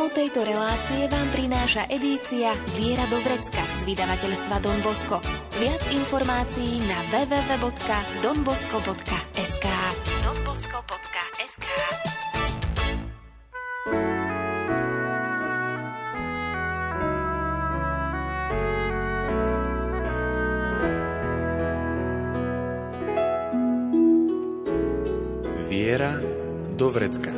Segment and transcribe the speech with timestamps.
[0.00, 5.20] Tému tejto relácie vám prináša edícia Viera do Vrecka z vydavateľstva Don Bosco.
[5.60, 9.66] Viac informácií na www.donbosco.sk
[10.24, 11.66] donbosco.sk
[25.68, 26.16] Viera
[26.72, 27.36] do vrecka.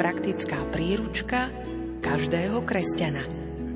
[0.00, 1.52] Praktická príručka
[2.20, 3.24] každého kresťana.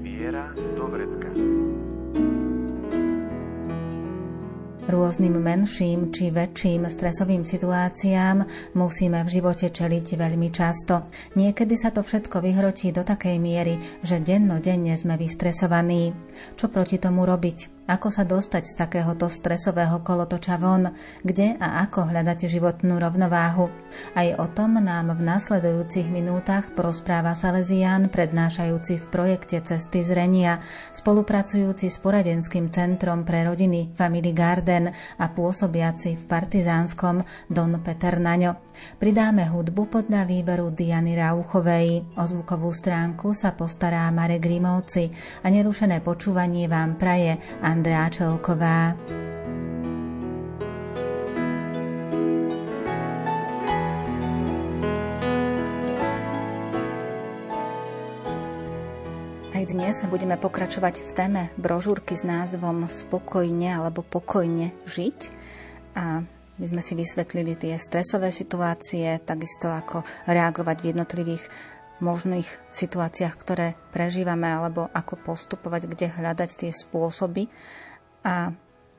[0.04, 1.32] Viera do vrecka.
[4.84, 8.44] Rôznym menším či väčším stresovým situáciám
[8.76, 11.08] musíme v živote čeliť veľmi často.
[11.40, 16.12] Niekedy sa to všetko vyhrotí do takej miery, že dennodenne sme vystresovaní.
[16.60, 17.73] Čo proti tomu robiť?
[17.84, 20.88] Ako sa dostať z takéhoto stresového kolotoča von?
[21.20, 23.68] Kde a ako hľadať životnú rovnováhu?
[24.16, 30.64] Aj o tom nám v nasledujúcich minútach porozpráva Salesián, prednášajúci v projekte Cesty zrenia,
[30.96, 34.88] spolupracujúci s poradenským centrom pre rodiny Family Garden
[35.20, 37.20] a pôsobiaci v partizánskom
[37.52, 38.72] Don Peter Naňo.
[38.98, 42.16] Pridáme hudbu podľa výberu Diany Rauchovej.
[42.18, 45.10] O zvukovú stránku sa postará Marek Grimovci
[45.42, 48.96] a nerušené počúvanie vám praje Andrá Čelková.
[59.54, 65.18] Aj dnes budeme pokračovať v téme brožúrky s názvom Spokojne alebo pokojne žiť.
[65.94, 71.44] A my sme si vysvetlili tie stresové situácie, takisto ako reagovať v jednotlivých
[71.98, 77.50] možných situáciách, ktoré prežívame, alebo ako postupovať, kde hľadať tie spôsoby.
[78.22, 78.54] A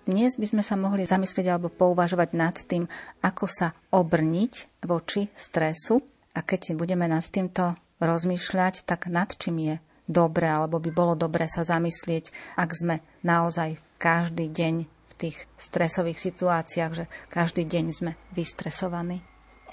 [0.06, 2.86] dnes by sme sa mohli zamyslieť alebo pouvažovať nad tým,
[3.24, 6.04] ako sa obrniť voči stresu.
[6.36, 11.48] A keď budeme nad týmto rozmýšľať, tak nad čím je dobre, alebo by bolo dobre
[11.48, 12.96] sa zamyslieť, ak sme
[13.26, 19.24] naozaj každý deň tých stresových situáciách, že každý deň sme vystresovaní?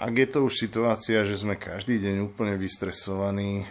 [0.02, 3.66] Ak je to už situácia, že sme každý deň úplne vystresovaní,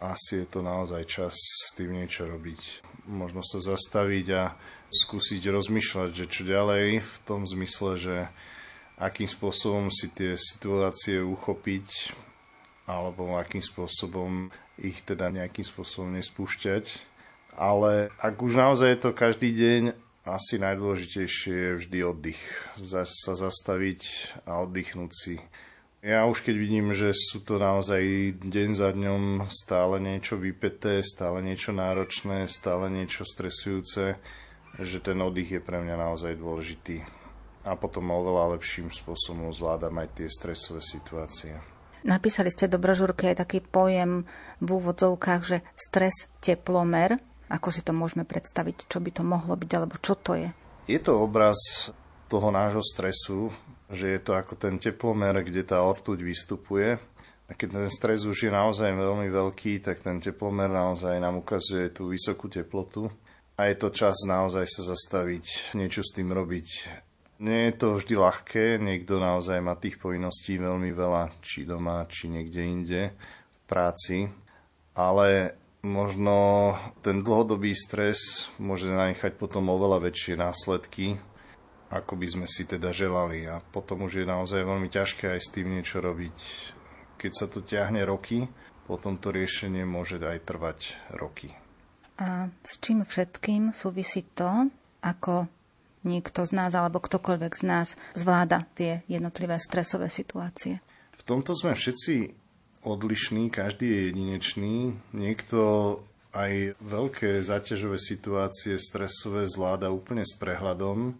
[0.00, 2.84] asi je to naozaj čas s tým niečo robiť.
[3.08, 4.56] Možno sa zastaviť a
[4.92, 8.16] skúsiť rozmýšľať, že čo ďalej v tom zmysle, že
[8.96, 12.16] akým spôsobom si tie situácie uchopiť
[12.86, 14.48] alebo akým spôsobom
[14.78, 17.02] ich teda nejakým spôsobom nespúšťať.
[17.56, 19.82] Ale ak už naozaj je to každý deň
[20.26, 22.42] asi najdôležitejšie je vždy oddych.
[22.82, 24.02] Sa zastaviť
[24.44, 25.38] a oddychnúť si.
[26.06, 27.98] Ja už keď vidím, že sú to naozaj
[28.38, 34.18] deň za dňom stále niečo vypeté, stále niečo náročné, stále niečo stresujúce,
[34.78, 37.02] že ten oddych je pre mňa naozaj dôležitý.
[37.66, 41.58] A potom oveľa lepším spôsobom zvládam aj tie stresové situácie.
[42.06, 44.22] Napísali ste do brožúrky aj taký pojem
[44.62, 47.18] v úvodzovkách, že stres teplomer.
[47.46, 48.90] Ako si to môžeme predstaviť?
[48.90, 50.50] Čo by to mohlo byť, alebo čo to je?
[50.90, 51.90] Je to obraz
[52.26, 53.54] toho nášho stresu,
[53.86, 56.98] že je to ako ten teplomer, kde tá ortuť vystupuje.
[57.46, 61.94] A keď ten stres už je naozaj veľmi veľký, tak ten teplomer naozaj nám ukazuje
[61.94, 63.06] tú vysokú teplotu.
[63.54, 66.68] A je to čas naozaj sa zastaviť, niečo s tým robiť.
[67.38, 72.26] Nie je to vždy ľahké, niekto naozaj má tých povinností veľmi veľa, či doma, či
[72.26, 74.26] niekde inde, v práci.
[74.96, 75.54] Ale
[75.86, 76.74] možno
[77.06, 81.14] ten dlhodobý stres môže nanechať potom oveľa väčšie následky,
[81.88, 83.46] ako by sme si teda želali.
[83.46, 86.36] A potom už je naozaj veľmi ťažké aj s tým niečo robiť.
[87.16, 88.50] Keď sa to ťahne roky,
[88.84, 90.78] potom to riešenie môže aj trvať
[91.14, 91.54] roky.
[92.18, 94.68] A s čím všetkým súvisí to,
[95.04, 95.46] ako
[96.06, 100.80] niekto z nás alebo ktokoľvek z nás zvláda tie jednotlivé stresové situácie?
[101.12, 102.45] V tomto sme všetci
[102.86, 104.94] odlišný, každý je jedinečný.
[105.10, 105.58] Niekto
[106.30, 111.18] aj veľké záťažové situácie stresové zvláda úplne s prehľadom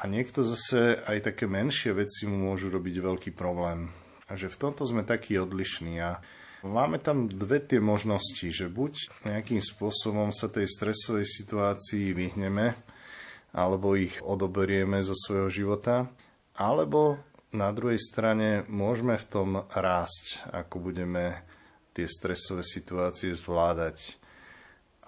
[0.00, 3.92] a niekto zase aj také menšie veci mu môžu robiť veľký problém.
[4.26, 6.18] A v tomto sme takí odlišní a
[6.66, 12.74] máme tam dve tie možnosti, že buď nejakým spôsobom sa tej stresovej situácii vyhneme,
[13.50, 16.08] alebo ich odoberieme zo svojho života,
[16.54, 17.18] alebo
[17.50, 21.42] na druhej strane môžeme v tom rásť, ako budeme
[21.94, 24.18] tie stresové situácie zvládať.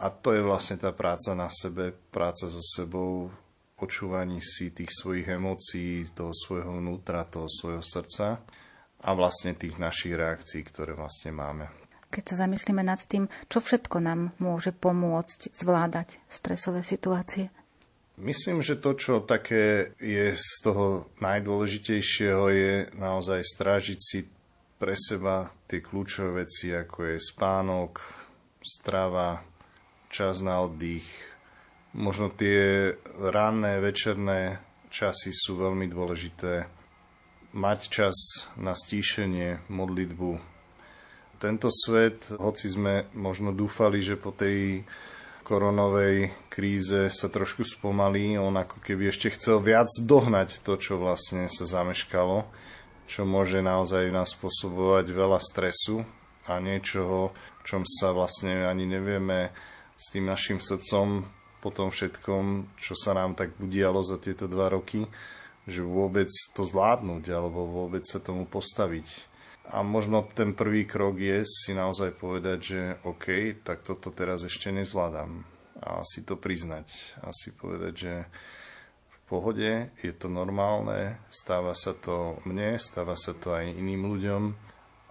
[0.03, 3.31] A to je vlastne tá práca na sebe, práca so sebou,
[3.79, 8.43] počúvaní si tých svojich emócií, toho svojho vnútra, toho svojho srdca
[9.03, 11.71] a vlastne tých našich reakcií, ktoré vlastne máme.
[12.13, 17.49] Keď sa zamyslíme nad tým, čo všetko nám môže pomôcť zvládať stresové situácie?
[18.23, 24.31] Myslím, že to, čo také je z toho najdôležitejšieho, je naozaj strážiť si
[24.79, 27.99] pre seba tie kľúčové veci, ako je spánok,
[28.63, 29.43] strava,
[30.07, 31.03] čas na oddych.
[31.99, 36.71] Možno tie ranné, večerné časy sú veľmi dôležité.
[37.59, 38.15] Mať čas
[38.55, 40.39] na stíšenie, modlitbu.
[41.43, 44.87] Tento svet, hoci sme možno dúfali, že po tej
[45.43, 51.49] koronovej kríze sa trošku spomalí, on ako keby ešte chcel viac dohnať to, čo vlastne
[51.49, 52.45] sa zameškalo
[53.13, 56.01] čo môže naozaj nás spôsobovať veľa stresu
[56.49, 59.53] a niečoho, čom sa vlastne ani nevieme
[60.01, 61.27] s tým našim srdcom
[61.61, 65.07] po tom všetkom, čo sa nám tak udialo za tieto dva roky,
[65.69, 69.31] že vôbec to zvládnuť alebo vôbec sa tomu postaviť.
[69.77, 74.75] A možno ten prvý krok je si naozaj povedať, že OK, tak toto teraz ešte
[74.75, 75.52] nezvládam.
[75.83, 77.19] A si to priznať.
[77.27, 78.15] A si povedať, že
[79.33, 84.43] pohode, je to normálne, stáva sa to mne, stáva sa to aj iným ľuďom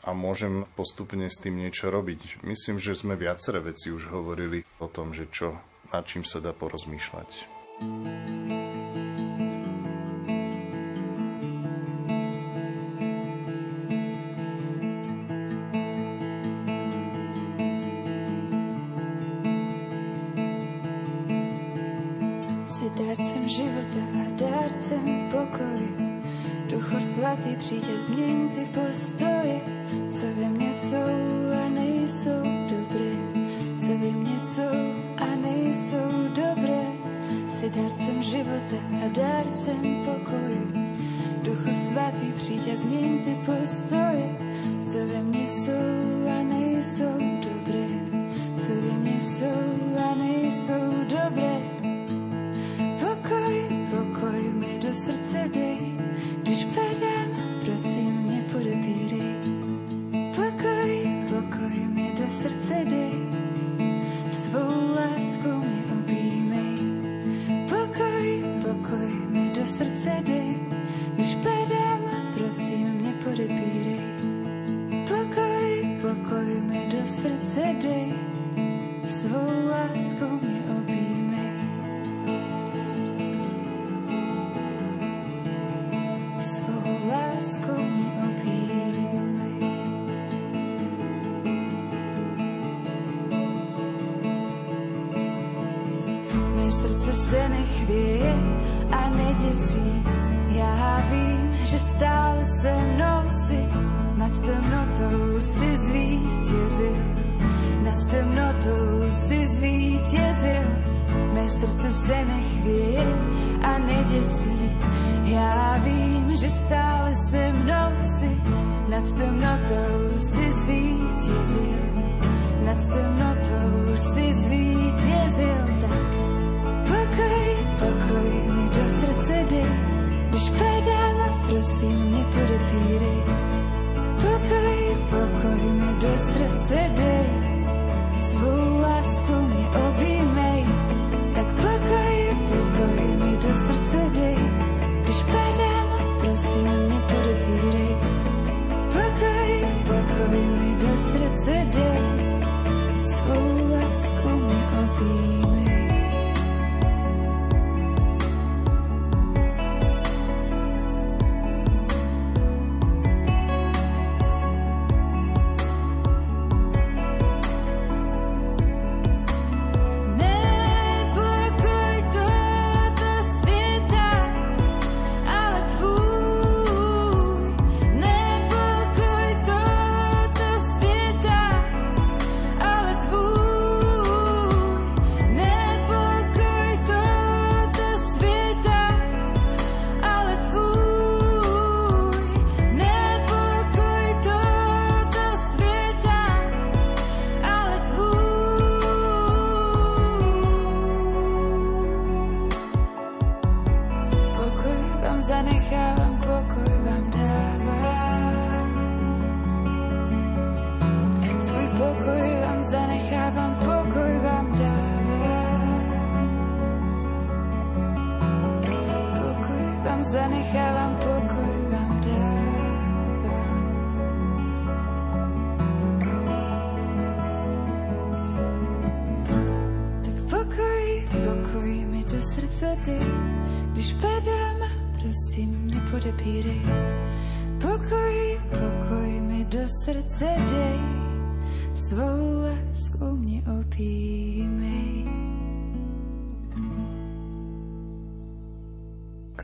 [0.05, 2.45] a môžem postupne s tým niečo robiť.
[2.45, 5.57] Myslím, že sme viaceré veci už hovorili o tom, že čo,
[5.89, 7.29] nad čím sa dá porozmýšľať.
[27.41, 29.61] Svatý, přijď změň ty postoje,
[30.09, 30.97] co ve mně jsou
[31.65, 33.11] a nejsou dobré,
[33.77, 36.81] co ve mně jsou a nejsou dobré.
[37.47, 40.91] Jsi dárcem života a dárcem pokoje.
[41.43, 44.37] Duchu svatý, přijď a změň ty postoje,
[44.91, 47.40] co ve mně jsou a nejsou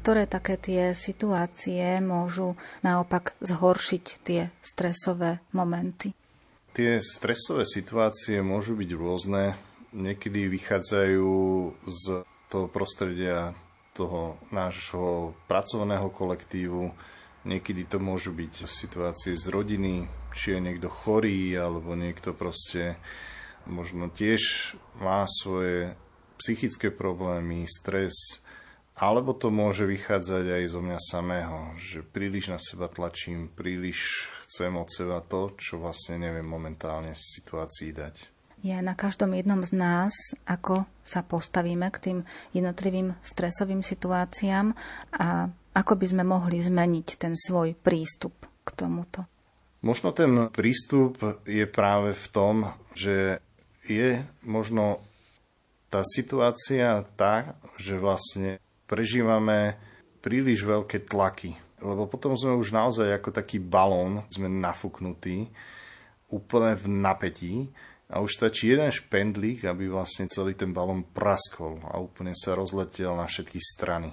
[0.08, 6.16] Ktoré také tie situácie môžu naopak zhoršiť tie stresové momenty?
[6.72, 9.60] Tie stresové situácie môžu byť rôzne.
[9.92, 11.36] Niekedy vychádzajú
[11.84, 13.52] z toho prostredia
[13.92, 16.88] toho nášho pracovného kolektívu.
[17.44, 22.96] Niekedy to môžu byť situácie z rodiny, či je niekto chorý, alebo niekto proste
[23.68, 24.72] možno tiež
[25.04, 26.00] má svoje
[26.40, 28.47] psychické problémy, stres,
[28.98, 34.74] alebo to môže vychádzať aj zo mňa samého, že príliš na seba tlačím, príliš chcem
[34.74, 39.72] od seba to, čo vlastne neviem momentálne v situácii dať je na každom jednom z
[39.78, 40.14] nás,
[40.50, 42.18] ako sa postavíme k tým
[42.58, 44.74] jednotlivým stresovým situáciám
[45.14, 48.34] a ako by sme mohli zmeniť ten svoj prístup
[48.66, 49.30] k tomuto.
[49.86, 52.56] Možno ten prístup je práve v tom,
[52.98, 53.38] že
[53.86, 55.06] je možno
[55.88, 59.78] tá situácia tá, že vlastne prežívame
[60.24, 61.54] príliš veľké tlaky.
[61.78, 65.46] Lebo potom sme už naozaj ako taký balón, sme nafúknutí,
[66.34, 67.54] úplne v napätí
[68.10, 73.14] a už stačí jeden špendlík, aby vlastne celý ten balón praskol a úplne sa rozletel
[73.14, 74.10] na všetky strany.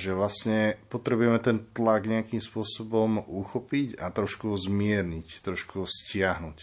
[0.00, 6.58] Že vlastne potrebujeme ten tlak nejakým spôsobom uchopiť a trošku zmierniť, trošku stiahnuť.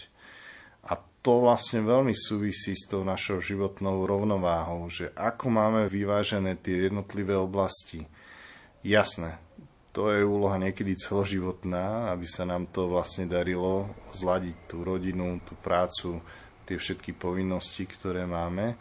[1.28, 7.36] To vlastne veľmi súvisí s tou našou životnou rovnováhou, že ako máme vyvážené tie jednotlivé
[7.36, 8.08] oblasti.
[8.80, 9.36] Jasné,
[9.92, 15.52] to je úloha niekedy celoživotná, aby sa nám to vlastne darilo zladiť tú rodinu, tú
[15.60, 16.24] prácu,
[16.64, 18.80] tie všetky povinnosti, ktoré máme.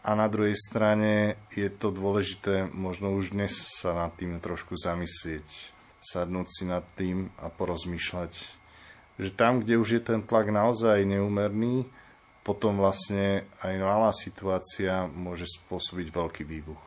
[0.00, 5.44] A na druhej strane je to dôležité možno už dnes sa nad tým trošku zamyslieť,
[6.00, 8.61] sadnúť si nad tým a porozmýšľať,
[9.22, 11.86] že tam, kde už je ten tlak naozaj neumerný,
[12.42, 16.82] potom vlastne aj malá situácia môže spôsobiť veľký výbuch.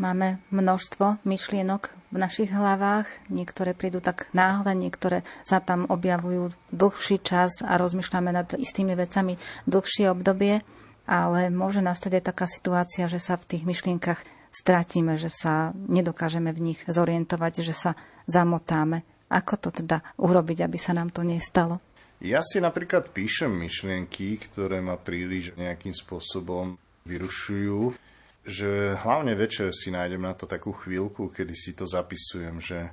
[0.00, 7.20] Máme množstvo myšlienok v našich hlavách, niektoré prídu tak náhle, niektoré sa tam objavujú dlhší
[7.20, 9.36] čas a rozmýšľame nad istými vecami
[9.68, 10.64] dlhšie obdobie,
[11.04, 16.48] ale môže nastať aj taká situácia, že sa v tých myšlienkach stratíme, že sa nedokážeme
[16.56, 17.92] v nich zorientovať, že sa
[18.24, 19.04] zamotáme.
[19.30, 21.78] Ako to teda urobiť, aby sa nám to nestalo?
[22.20, 26.76] Ja si napríklad píšem myšlienky, ktoré ma príliš nejakým spôsobom
[27.08, 27.96] vyrušujú
[28.40, 32.88] že hlavne večer si nájdem na to takú chvíľku, kedy si to zapisujem, že,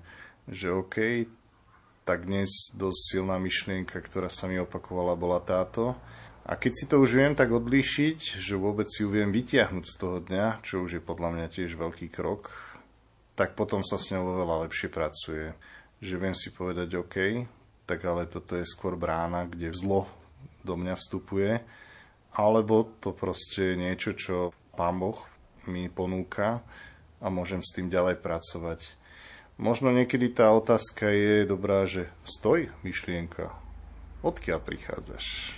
[0.48, 1.25] že OK,
[2.03, 5.96] tak dnes dosť silná myšlienka, ktorá sa mi opakovala, bola táto.
[6.48, 9.96] A keď si to už viem tak odlíšiť, že vôbec si ju viem vytiahnuť z
[10.00, 12.48] toho dňa, čo už je podľa mňa tiež veľký krok,
[13.36, 15.51] tak potom sa s ňou oveľa lepšie pracuje.
[15.98, 17.16] Že viem si povedať, OK,
[17.88, 20.06] tak ale toto je skôr brána, kde zlo
[20.62, 21.63] do mňa vstupuje,
[22.36, 25.18] alebo to proste je niečo, čo Pán Boh
[25.66, 26.62] mi ponúka
[27.18, 28.94] a môžem s tým ďalej pracovať.
[29.58, 33.50] Možno niekedy tá otázka je dobrá, že stoj, myšlienka,
[34.22, 35.58] odkiaľ prichádzaš?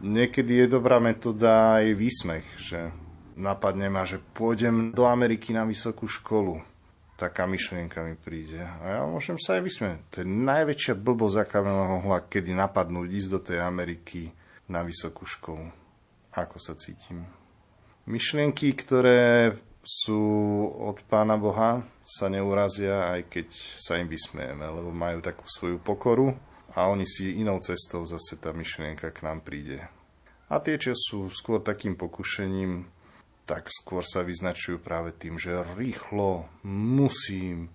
[0.00, 2.92] Niekedy je dobrá metóda aj výsmech, že
[3.36, 6.64] napadne ma, že pôjdem do Ameriky na vysokú školu.
[7.16, 8.60] Taká myšlienka mi príde.
[8.60, 9.98] A ja môžem sa aj vysmieť.
[10.12, 14.28] To je najväčšia blbosť, aká mohla kedy napadnúť ísť do tej Ameriky
[14.68, 15.64] na vysokú školu.
[16.36, 17.24] Ako sa cítim?
[18.04, 20.20] Myšlienky, ktoré sú
[20.76, 23.48] od Pána Boha, sa neurazia, aj keď
[23.80, 26.36] sa im vysmejeme, lebo majú takú svoju pokoru
[26.76, 29.80] a oni si inou cestou zase tá myšlienka k nám príde.
[30.46, 32.86] A tie, čo sú skôr takým pokušením,
[33.46, 37.70] tak skôr sa vyznačujú práve tým, že rýchlo musím.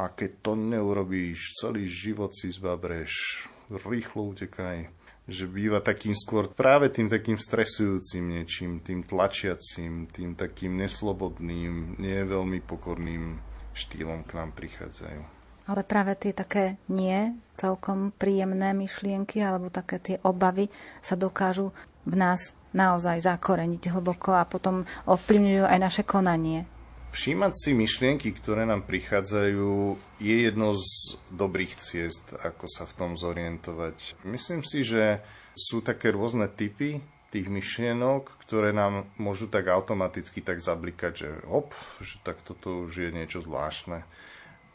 [0.00, 4.88] A keď to neurobíš, celý život si zbabreš, rýchlo utekaj.
[5.30, 12.18] Že býva takým skôr práve tým takým stresujúcim niečím, tým tlačiacím, tým takým neslobodným, nie
[12.24, 13.38] veľmi pokorným
[13.76, 15.22] štýlom k nám prichádzajú.
[15.70, 20.66] Ale práve tie také nie celkom príjemné myšlienky alebo také tie obavy
[20.98, 21.70] sa dokážu
[22.02, 26.66] v nás naozaj zakoreniť hlboko a potom ovplyvňujú aj naše konanie.
[27.10, 33.10] Všímať si myšlienky, ktoré nám prichádzajú, je jedno z dobrých ciest, ako sa v tom
[33.18, 34.22] zorientovať.
[34.22, 35.18] Myslím si, že
[35.58, 37.02] sú také rôzne typy
[37.34, 43.06] tých myšlienok, ktoré nám môžu tak automaticky tak zablikať, že hop, že tak toto už
[43.06, 44.06] je niečo zvláštne.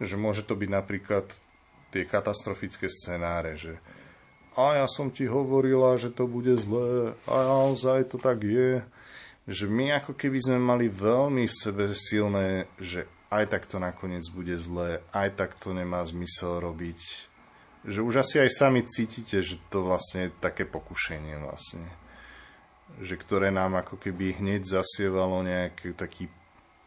[0.04, 1.32] Že môže to byť napríklad
[1.96, 3.80] tie katastrofické scenáre, že
[4.56, 8.84] a ja som ti hovorila, že to bude zlé a naozaj to tak je
[9.46, 14.26] že my ako keby sme mali veľmi v sebe silné, že aj tak to nakoniec
[14.34, 17.00] bude zlé, aj tak to nemá zmysel robiť.
[17.86, 21.86] že už asi aj sami cítite, že to vlastne je také pokušenie vlastne.
[22.98, 26.26] Že ktoré nám ako keby hneď zasievalo nejaký taký,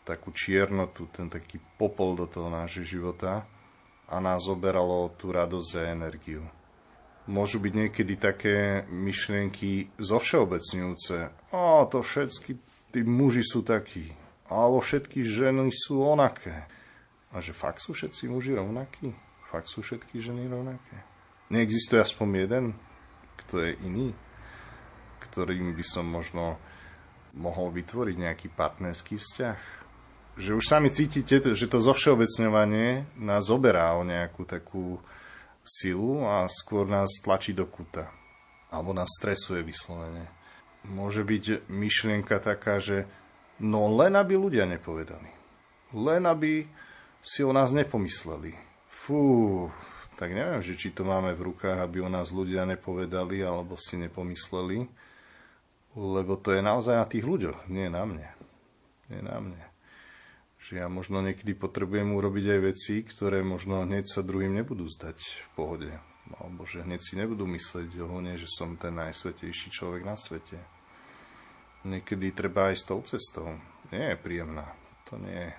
[0.03, 3.47] takú čiernotu, ten taký popol do toho nášho života
[4.11, 6.43] a nás oberalo tú radosť a energiu.
[7.29, 11.17] Môžu byť niekedy také myšlienky zovšeobecňujúce.
[11.53, 12.57] A to všetky
[12.89, 14.17] tí muži sú takí.
[14.49, 16.65] Alebo všetky ženy sú onaké.
[17.29, 19.13] A že fakt sú všetci muži rovnakí?
[19.53, 21.05] Fakt sú všetky ženy rovnaké?
[21.53, 22.65] Neexistuje aspoň jeden,
[23.45, 24.09] kto je iný?
[25.21, 26.57] Ktorým by som možno
[27.37, 29.61] mohol vytvoriť nejaký partnerský vzťah?
[30.41, 34.97] Že už sami cítite, že to zovšeobecňovanie nás oberá o nejakú takú
[35.69, 38.09] silu a skôr nás tlačí do kuta.
[38.73, 40.25] Alebo nás stresuje vyslovene.
[40.89, 43.05] Môže byť myšlienka taká, že
[43.61, 45.29] no len aby ľudia nepovedali.
[45.93, 46.65] Len aby
[47.21, 48.57] si o nás nepomysleli.
[48.89, 49.69] Fú,
[50.17, 54.01] tak neviem, že či to máme v rukách, aby o nás ľudia nepovedali alebo si
[54.01, 54.89] nepomysleli,
[55.95, 58.29] lebo to je naozaj na tých ľuďoch, nie na mne.
[59.13, 59.68] Nie na mne.
[60.69, 65.17] Že ja možno niekedy potrebujem urobiť aj veci, ktoré možno hneď sa druhým nebudú zdať
[65.17, 65.89] v pohode.
[66.37, 70.61] Alebo že hneď si nebudú myslieť o že som ten najsvetejší človek na svete.
[71.89, 73.57] Niekedy treba aj s tou cestou.
[73.89, 74.69] Nie je príjemná.
[75.09, 75.57] To nie je.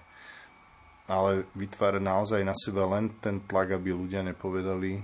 [1.09, 5.01] Ale vytvárať naozaj na seba len ten tlak, aby ľudia nepovedali,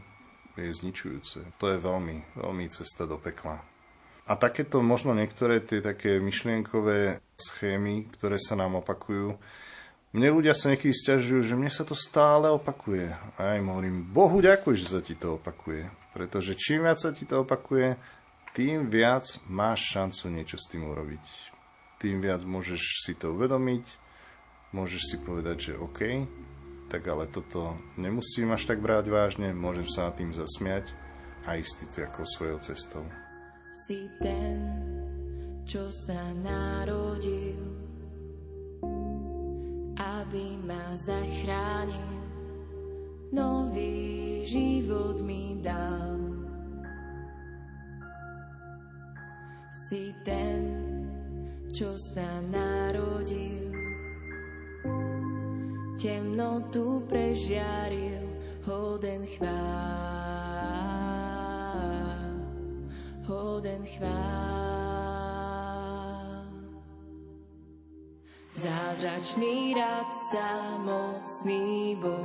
[0.54, 1.58] je zničujúce.
[1.58, 3.58] To je veľmi, veľmi cesta do pekla.
[4.30, 9.34] A takéto možno niektoré tie také myšlienkové schémy, ktoré sa nám opakujú,
[10.16, 13.12] mne ľudia sa niekedy stiažujú, že mne sa to stále opakuje.
[13.36, 15.92] A ja im hovorím, Bohu ďakuj, že sa ti to opakuje.
[16.16, 18.00] Pretože čím viac sa ti to opakuje,
[18.56, 21.26] tým viac máš šancu niečo s tým urobiť.
[22.00, 23.84] Tým viac môžeš si to uvedomiť,
[24.72, 26.24] môžeš si povedať, že OK,
[26.88, 30.96] tak ale toto nemusím až tak brať vážne, môžem sa nad tým zasmiať
[31.44, 33.04] a ísť ako svojou cestou.
[33.84, 34.64] Si ten,
[35.68, 37.85] čo sa narodil
[39.96, 42.20] aby ma zachránil,
[43.32, 46.20] nový život mi dal.
[49.88, 50.64] Si ten,
[51.72, 53.72] čo sa narodil,
[55.96, 58.28] temnotu prežiaril,
[58.68, 59.56] hoden chvál,
[63.24, 64.95] hoden chvál.
[68.56, 72.24] Zázračný radca, mocný Boh,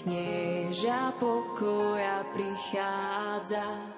[0.00, 3.92] knieža pokoja prichádza.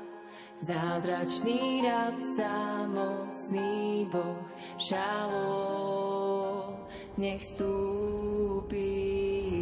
[0.58, 2.50] Zázračný radca,
[2.90, 4.42] mocný Boh,
[4.74, 6.82] šalom,
[7.14, 8.90] nech stúpi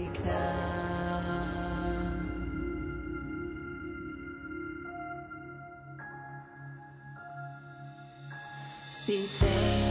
[0.09, 2.17] k nám.
[9.05, 9.84] Si ten,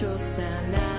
[0.00, 0.89] čo sa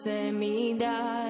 [0.00, 1.29] Srdce mi daj,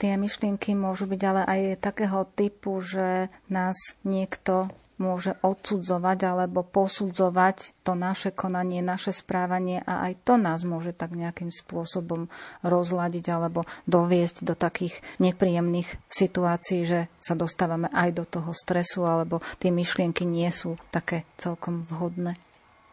[0.00, 7.84] Tie myšlienky môžu byť ale aj takého typu, že nás niekto môže odsudzovať alebo posudzovať
[7.84, 12.28] to naše konanie, naše správanie a aj to nás môže tak nejakým spôsobom
[12.60, 19.40] rozladiť alebo doviesť do takých nepríjemných situácií, že sa dostávame aj do toho stresu alebo
[19.56, 22.36] tie myšlienky nie sú také celkom vhodné.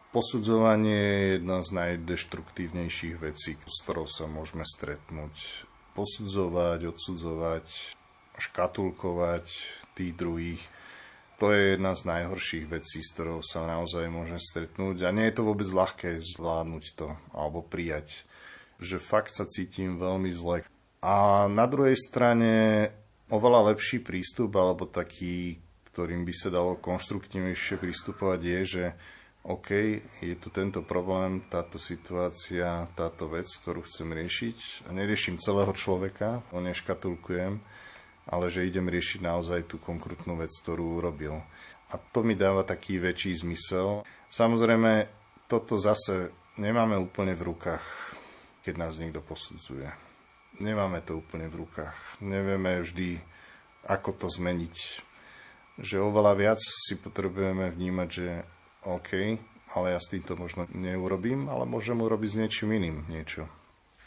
[0.08, 5.67] Posudzovanie je jedna z najdeštruktívnejších vecí, s ktorou sa môžeme stretnúť.
[5.98, 7.66] Posudzovať, odsudzovať,
[8.38, 9.46] škatulkovať
[9.98, 10.62] tých druhých–
[11.38, 15.06] to je jedna z najhorších vecí, s ktorou sa naozaj môžem stretnúť.
[15.06, 18.26] A nie je to vôbec ľahké zvládnuť to alebo prijať,
[18.82, 20.66] že fakt sa cítim veľmi zle.
[20.98, 22.90] A na druhej strane
[23.30, 25.62] oveľa lepší prístup alebo taký,
[25.94, 28.84] ktorým by sa dalo konštruktívnejšie pristupovať je, že
[29.48, 29.72] OK,
[30.20, 36.44] je tu tento problém, táto situácia, táto vec, ktorú chcem riešiť a neriešim celého človeka,
[36.52, 37.56] ho neškatulkujem,
[38.28, 41.40] ale že idem riešiť naozaj tú konkrétnu vec, ktorú urobil.
[41.88, 44.04] A to mi dáva taký väčší zmysel.
[44.28, 45.08] Samozrejme,
[45.48, 46.28] toto zase
[46.60, 47.84] nemáme úplne v rukách,
[48.60, 49.88] keď nás niekto posudzuje.
[50.60, 51.96] Nemáme to úplne v rukách.
[52.20, 53.16] Nevieme vždy,
[53.88, 54.76] ako to zmeniť.
[55.80, 58.44] Že oveľa viac si potrebujeme vnímať, že
[58.88, 59.36] OK,
[59.76, 63.44] ale ja s týmto možno neurobím, ale môžem urobiť s niečím iným niečo.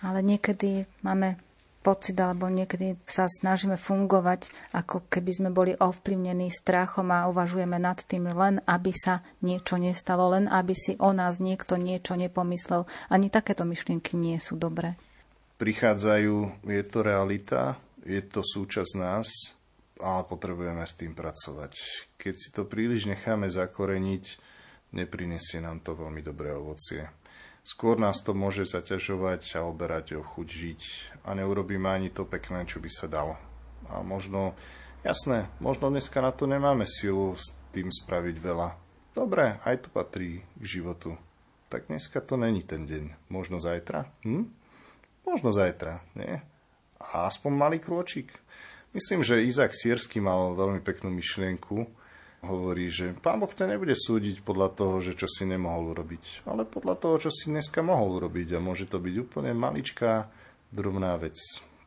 [0.01, 1.37] Ale niekedy máme
[1.81, 7.97] pocit, alebo niekedy sa snažíme fungovať, ako keby sme boli ovplyvnení strachom a uvažujeme nad
[8.05, 12.85] tým len, aby sa niečo nestalo, len aby si o nás niekto niečo nepomyslel.
[13.09, 14.97] Ani takéto myšlienky nie sú dobré.
[15.57, 19.29] Prichádzajú, je to realita, je to súčasť nás
[20.01, 21.77] a potrebujeme s tým pracovať.
[22.17, 24.49] Keď si to príliš necháme zakoreniť,
[24.95, 27.07] neprinesie nám to veľmi dobré ovocie.
[27.61, 30.81] Skôr nás to môže zaťažovať a oberať o chuť žiť
[31.29, 33.37] a neurobíme ani to pekné, čo by sa dalo.
[33.85, 34.57] A možno,
[35.05, 38.69] jasné, možno dneska na to nemáme silu s tým spraviť veľa.
[39.13, 41.19] Dobre, aj to patrí k životu.
[41.69, 43.29] Tak dneska to není ten deň.
[43.29, 44.09] Možno zajtra?
[44.25, 44.49] Hm?
[45.23, 46.41] Možno zajtra, nie?
[46.97, 48.33] A aspoň malý krôčik.
[48.91, 51.87] Myslím, že Izak Siersky mal veľmi peknú myšlienku,
[52.41, 56.65] hovorí, že pán Boh ťa nebude súdiť podľa toho, že čo si nemohol urobiť, ale
[56.65, 58.57] podľa toho, čo si dneska mohol urobiť.
[58.57, 60.29] A môže to byť úplne maličká,
[60.71, 61.37] drobná vec,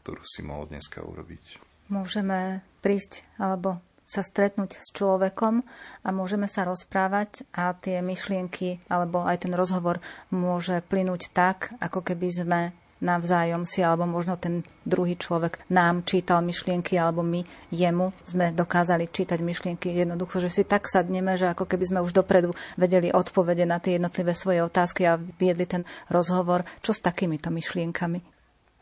[0.05, 1.59] ktorú si mohol dneska urobiť.
[1.89, 5.65] Môžeme prísť alebo sa stretnúť s človekom
[6.05, 12.05] a môžeme sa rozprávať a tie myšlienky alebo aj ten rozhovor môže plynúť tak, ako
[12.05, 12.61] keby sme
[13.05, 19.13] navzájom si, alebo možno ten druhý človek nám čítal myšlienky, alebo my jemu sme dokázali
[19.13, 23.69] čítať myšlienky jednoducho, že si tak sadneme, že ako keby sme už dopredu vedeli odpovede
[23.69, 26.65] na tie jednotlivé svoje otázky a viedli ten rozhovor.
[26.81, 28.35] Čo s takýmito myšlienkami?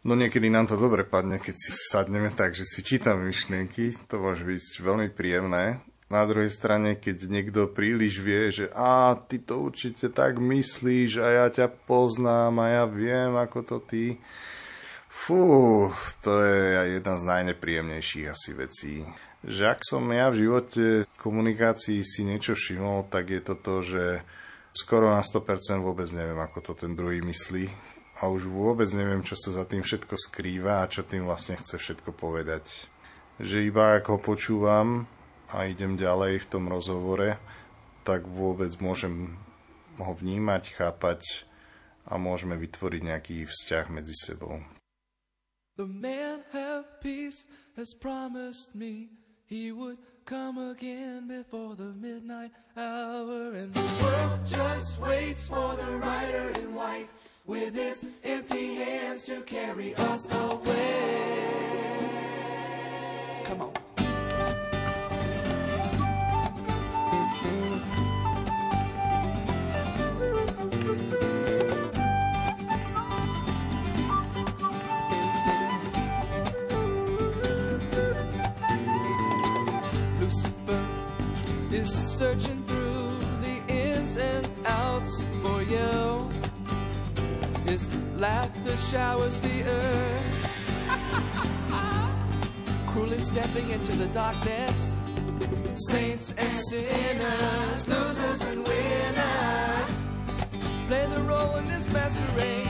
[0.02, 3.94] No niekedy nám to dobre padne, keď si sadneme tak, že si čítame myšlienky.
[4.10, 5.78] To môže byť veľmi príjemné.
[6.12, 11.26] Na druhej strane, keď niekto príliš vie, že a ty to určite tak myslíš a
[11.32, 14.20] ja ťa poznám a ja viem, ako to ty.
[15.08, 15.88] Fú,
[16.20, 18.94] to je jedna z najnepríjemnejších asi vecí.
[19.40, 23.74] Že ak som ja v živote v komunikácii si niečo všimol, tak je to to,
[23.80, 24.04] že
[24.76, 27.72] skoro na 100% vôbec neviem, ako to ten druhý myslí.
[28.20, 31.80] A už vôbec neviem, čo sa za tým všetko skrýva a čo tým vlastne chce
[31.80, 32.84] všetko povedať.
[33.40, 35.08] Že iba ako počúvam
[35.52, 37.36] a idem ďalej v tom rozhovore,
[38.02, 39.36] tak vôbec môžem
[40.00, 41.44] ho vnímať, chápať
[42.08, 44.58] a môžeme vytvoriť nejaký vzťah medzi sebou.
[45.76, 47.44] The man have peace
[47.76, 49.08] has promised me
[49.46, 55.96] he would come again before the midnight hour and the world just waits for the
[55.96, 57.08] rider in white
[57.46, 61.42] with his empty hands to carry us away.
[63.44, 63.81] Come on.
[82.12, 86.28] Searching through the ins and outs for you.
[87.64, 90.28] His laughter showers the earth.
[92.86, 94.94] Cruelly stepping into the darkness.
[95.74, 99.90] Saints and sinners, losers and winners.
[100.88, 102.68] play the role in this masquerade.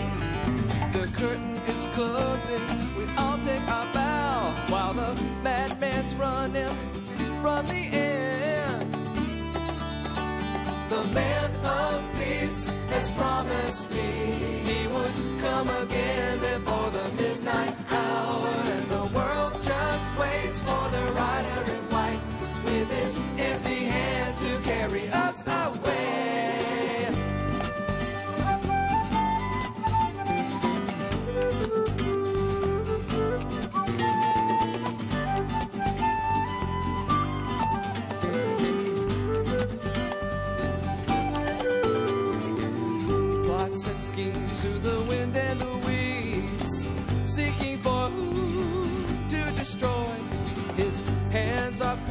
[0.92, 2.62] The curtain is closing,
[2.96, 6.68] we all take our bow while the madman's running
[7.42, 8.31] from the end.
[10.92, 14.36] The man of peace has promised me.
[14.68, 21.12] He would come again before the midnight hour, and the world just waits for the
[21.16, 22.20] rider in white
[22.66, 25.31] with his empty hands to carry us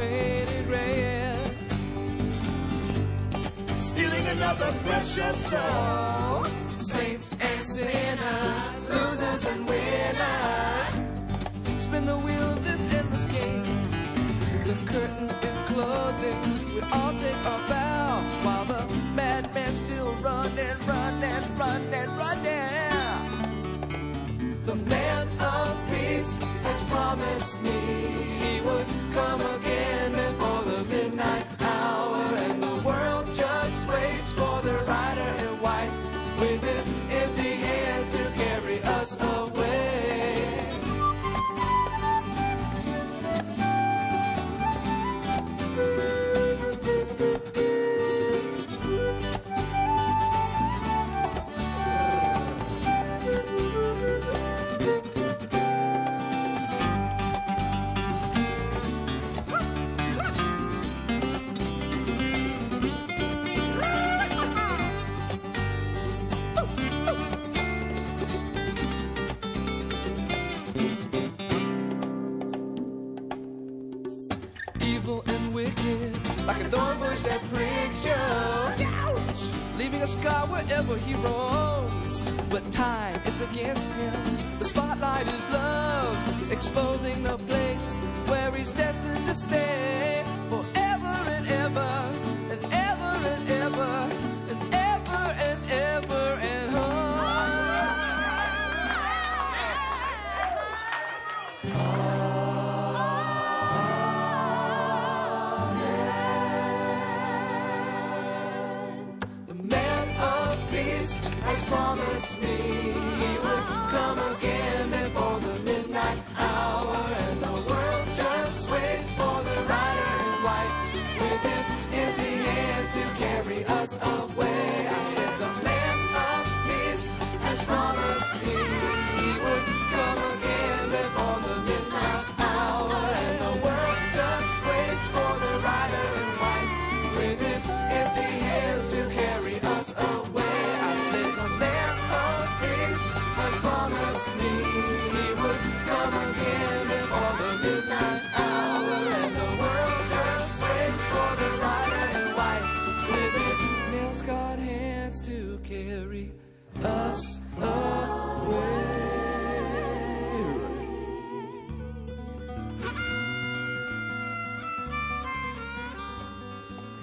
[0.01, 1.37] painted red,
[3.77, 6.45] stealing another precious soul.
[6.81, 10.89] Saints and sinners, losers and winners,
[11.83, 13.63] spin the wheel of this endless game.
[14.69, 16.39] The curtain is closing.
[16.73, 18.81] We all take our bow while the
[19.15, 22.91] madman's still running, running, running, running.
[24.65, 28.30] The man of peace has promised me
[28.65, 35.31] would come again before the midnight hour, and the world just waits for the rider
[35.45, 35.91] in white.
[36.39, 37.10] With his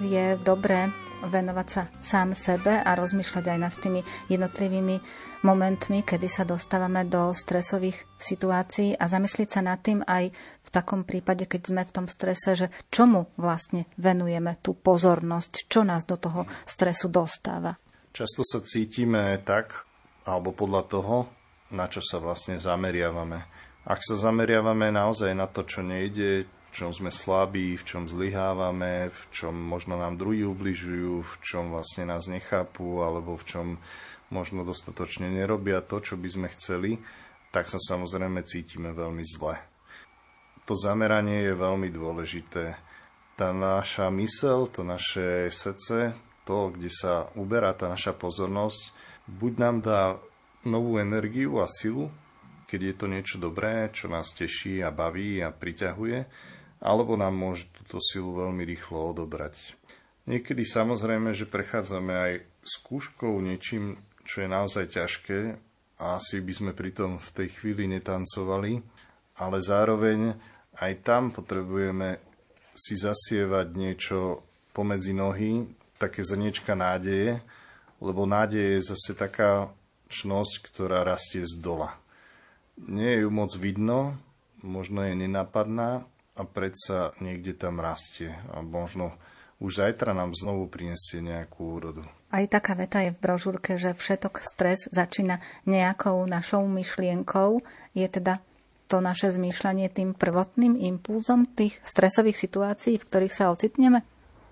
[0.09, 0.89] Je dobré
[1.21, 4.97] venovať sa sám sebe a rozmýšľať aj nad tými jednotlivými
[5.45, 11.05] momentmi, kedy sa dostávame do stresových situácií a zamyslieť sa nad tým aj v takom
[11.05, 16.17] prípade, keď sme v tom strese, že čomu vlastne venujeme tú pozornosť, čo nás do
[16.17, 17.77] toho stresu dostáva.
[18.09, 19.85] Často sa cítime tak,
[20.25, 21.15] alebo podľa toho,
[21.69, 23.45] na čo sa vlastne zameriavame.
[23.85, 29.09] Ak sa zameriavame naozaj na to, čo nejde, v čom sme slabí, v čom zlyhávame,
[29.09, 33.67] v čom možno nám druhí ubližujú, v čom vlastne nás nechápu, alebo v čom
[34.29, 37.01] možno dostatočne nerobia to, čo by sme chceli,
[37.49, 39.57] tak sa samozrejme cítime veľmi zle.
[40.69, 42.77] To zameranie je veľmi dôležité.
[43.33, 46.13] Tá naša mysel, to naše srdce,
[46.45, 48.93] to, kde sa uberá tá naša pozornosť,
[49.25, 50.01] buď nám dá
[50.69, 52.13] novú energiu a silu,
[52.69, 56.19] keď je to niečo dobré, čo nás teší a baví a priťahuje,
[56.79, 59.75] alebo nám môže túto silu veľmi rýchlo odobrať.
[60.27, 65.39] Niekedy samozrejme, že prechádzame aj skúškou niečím, čo je naozaj ťažké
[65.99, 68.79] a asi by sme pritom v tej chvíli netancovali,
[69.41, 70.37] ale zároveň
[70.79, 72.21] aj tam potrebujeme
[72.77, 75.67] si zasievať niečo pomedzi nohy,
[75.99, 77.43] také zrniečka nádeje
[77.99, 79.71] lebo nádej je zase taká
[80.07, 81.99] čnosť, ktorá rastie z dola.
[82.79, 84.15] Nie je ju moc vidno,
[84.63, 86.07] možno je nenapadná
[86.39, 89.19] a predsa niekde tam rastie a možno
[89.59, 92.07] už zajtra nám znovu prinesie nejakú úrodu.
[92.31, 97.59] Aj taká veta je v brožúrke, že všetok stres začína nejakou našou myšlienkou.
[97.91, 98.39] Je teda
[98.87, 104.01] to naše zmýšľanie tým prvotným impulzom tých stresových situácií, v ktorých sa ocitneme?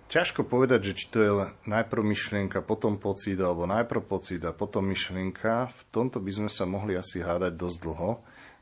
[0.07, 1.31] Ťažko povedať, že či to je
[1.67, 5.67] najprv myšlienka, potom pocit, alebo najprv pocit a potom myšlienka.
[5.67, 8.11] V tomto by sme sa mohli asi hádať dosť dlho,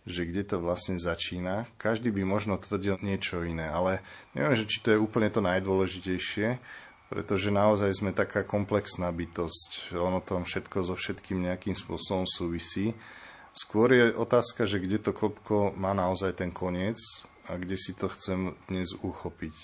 [0.06, 1.66] že kde to vlastne začína.
[1.82, 4.06] Každý by možno tvrdil niečo iné, ale
[4.38, 6.62] neviem, že či to je úplne to najdôležitejšie,
[7.10, 9.98] pretože naozaj sme taká komplexná bytosť.
[9.98, 12.94] Ono tam všetko so všetkým nejakým spôsobom súvisí.
[13.56, 16.98] Skôr je otázka, že kde to klopko má naozaj ten koniec
[17.50, 19.56] a kde si to chcem dnes uchopiť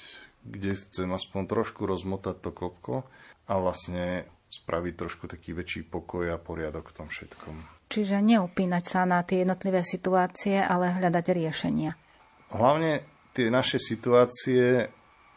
[0.46, 3.06] kde chcem aspoň trošku rozmotať to klopko
[3.46, 7.81] a vlastne spraviť trošku taký väčší pokoj a poriadok v tom všetkom.
[7.92, 11.92] Čiže neupínať sa na tie jednotlivé situácie, ale hľadať riešenia.
[12.56, 13.04] Hlavne
[13.36, 14.88] tie naše situácie,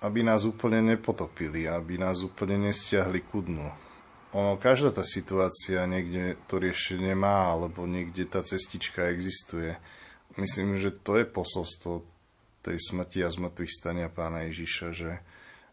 [0.06, 3.66] aby nás úplne nepotopili, aby nás úplne nestiahli ku dnu.
[4.34, 9.74] Ono, každá tá situácia niekde to riešenie má, alebo niekde tá cestička existuje.
[10.38, 12.02] Myslím, že to je posolstvo
[12.62, 15.12] tej smrti a zmrtvých stania pána Ježiša, že,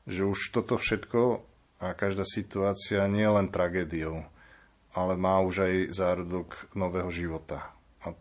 [0.06, 1.46] že už toto všetko
[1.82, 4.30] a každá situácia nie je len tragédiou,
[4.92, 7.72] ale má už aj zárodok nového života.
[8.04, 8.16] A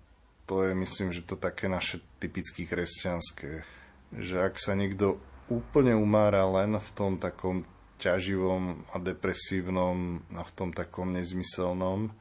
[0.46, 3.66] to je, myslím, že to také naše typicky kresťanské,
[4.14, 5.18] že ak sa niekto
[5.50, 7.66] úplne umára len v tom takom
[8.00, 12.14] ťaživom a depresívnom a v tom takom nezmyselnom,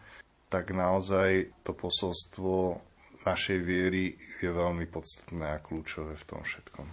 [0.49, 2.81] tak naozaj to posolstvo
[3.23, 6.87] našej viery je veľmi podstatné a kľúčové v tom všetkom.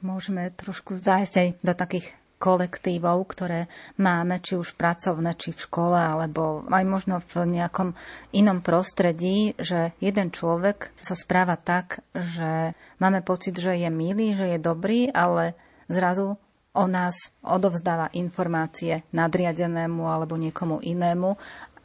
[0.00, 2.06] Môžeme trošku zájsť aj do takých
[2.44, 7.96] kolektívov, ktoré máme, či už pracovné, či v škole, alebo aj možno v nejakom
[8.36, 14.52] inom prostredí, že jeden človek sa správa tak, že máme pocit, že je milý, že
[14.52, 15.56] je dobrý, ale
[15.88, 16.36] zrazu
[16.74, 21.32] o nás odovzdáva informácie nadriadenému alebo niekomu inému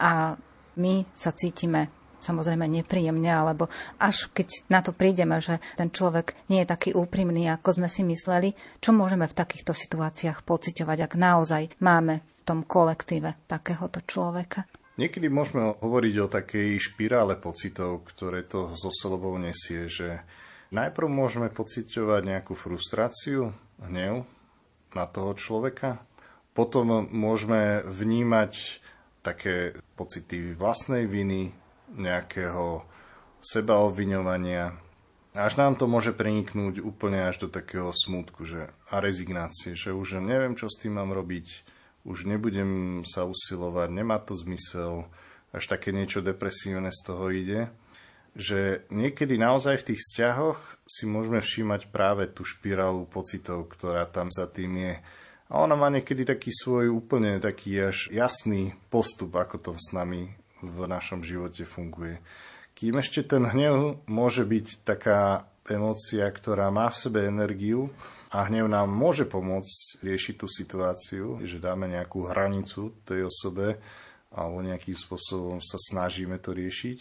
[0.01, 0.35] a
[0.75, 3.67] my sa cítime samozrejme nepríjemne, alebo
[3.99, 8.05] až keď na to prídeme, že ten človek nie je taký úprimný, ako sme si
[8.05, 14.67] mysleli, čo môžeme v takýchto situáciách pociťovať, ak naozaj máme v tom kolektíve takéhoto človeka?
[14.99, 20.19] Niekedy môžeme hovoriť o takej špirále pocitov, ktoré to so sebou nesie, že
[20.75, 24.27] najprv môžeme pociťovať nejakú frustráciu, hnev
[24.91, 26.03] na toho človeka,
[26.51, 28.83] potom môžeme vnímať
[29.23, 31.55] také pocity vlastnej viny,
[31.95, 32.85] nejakého
[33.39, 34.75] sebaobviňovania.
[35.37, 40.19] Až nám to môže preniknúť úplne až do takého smútku že, a rezignácie, že už
[40.19, 41.63] neviem, čo s tým mám robiť,
[42.03, 45.05] už nebudem sa usilovať, nemá to zmysel,
[45.53, 47.61] až také niečo depresívne z toho ide.
[48.37, 54.29] Že niekedy naozaj v tých vzťahoch si môžeme všímať práve tú špirálu pocitov, ktorá tam
[54.29, 54.93] za tým je.
[55.49, 60.38] A ona má niekedy taký svoj úplne taký až jasný postup, ako to s nami
[60.59, 62.19] v našom živote funguje.
[62.75, 67.91] Kým ešte ten hnev môže byť taká emócia, ktorá má v sebe energiu
[68.31, 73.77] a hnev nám môže pomôcť riešiť tú situáciu, že dáme nejakú hranicu tej osobe
[74.29, 76.99] alebo nejakým spôsobom sa snažíme to riešiť.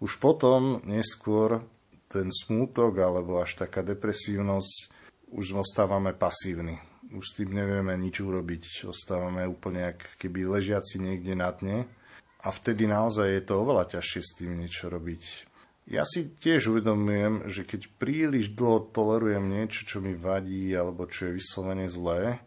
[0.00, 1.62] Už potom neskôr
[2.08, 4.92] ten smútok alebo až taká depresívnosť
[5.34, 6.78] už ostávame pasívni.
[7.14, 8.90] Už s tým nevieme nič urobiť.
[8.90, 11.86] Ostávame úplne keby ležiaci niekde na dne
[12.44, 15.48] a vtedy naozaj je to oveľa ťažšie s tým niečo robiť.
[15.84, 21.28] Ja si tiež uvedomujem, že keď príliš dlho tolerujem niečo, čo mi vadí alebo čo
[21.28, 22.40] je vyslovene zlé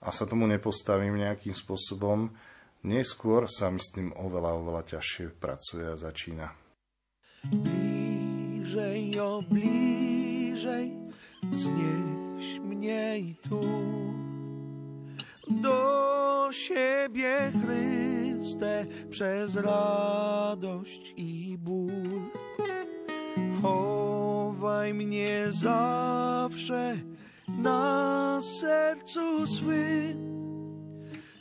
[0.00, 2.32] a sa tomu nepostavím nejakým spôsobom,
[2.84, 6.48] neskôr sa mi s tým oveľa, oveľa ťažšie pracuje a začína.
[7.44, 10.86] Blížej, o blížej,
[11.44, 13.60] vznieś mnie i tu
[15.48, 15.80] do
[16.52, 17.52] siebie
[18.48, 22.30] Chryste przez radość i ból.
[23.62, 26.96] Chowaj mnie zawsze
[27.48, 30.18] na sercu swym,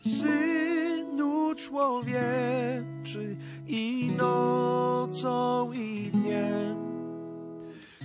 [0.01, 3.38] Synu człowieczy
[3.68, 6.78] i nocą i dniem.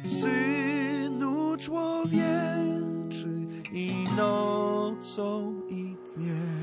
[0.05, 6.62] Synu człowieczy i nocą i dniem.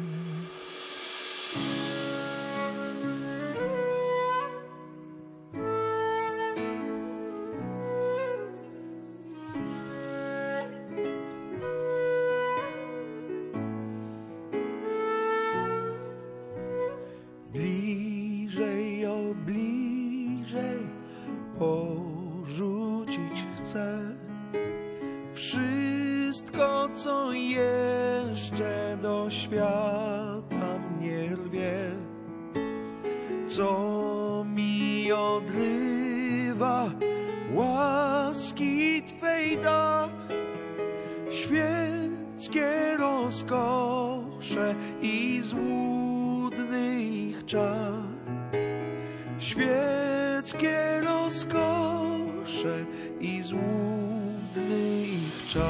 [55.50, 55.64] Czar.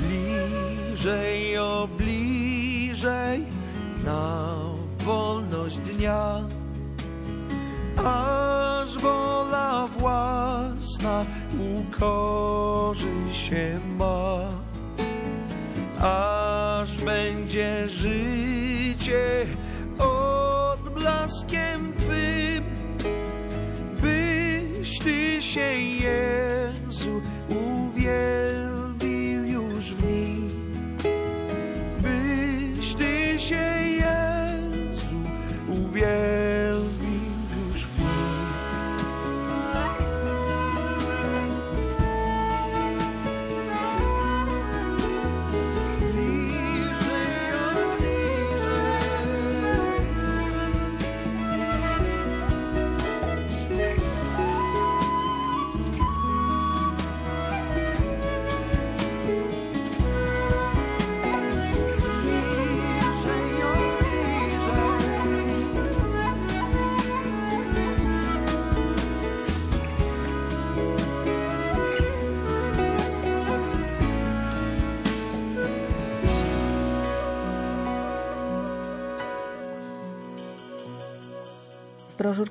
[0.00, 3.44] bliżej, o bliżej
[4.04, 4.56] na
[4.98, 6.44] wolność dnia,
[8.04, 11.26] aż wola własna
[11.58, 12.35] ukorzy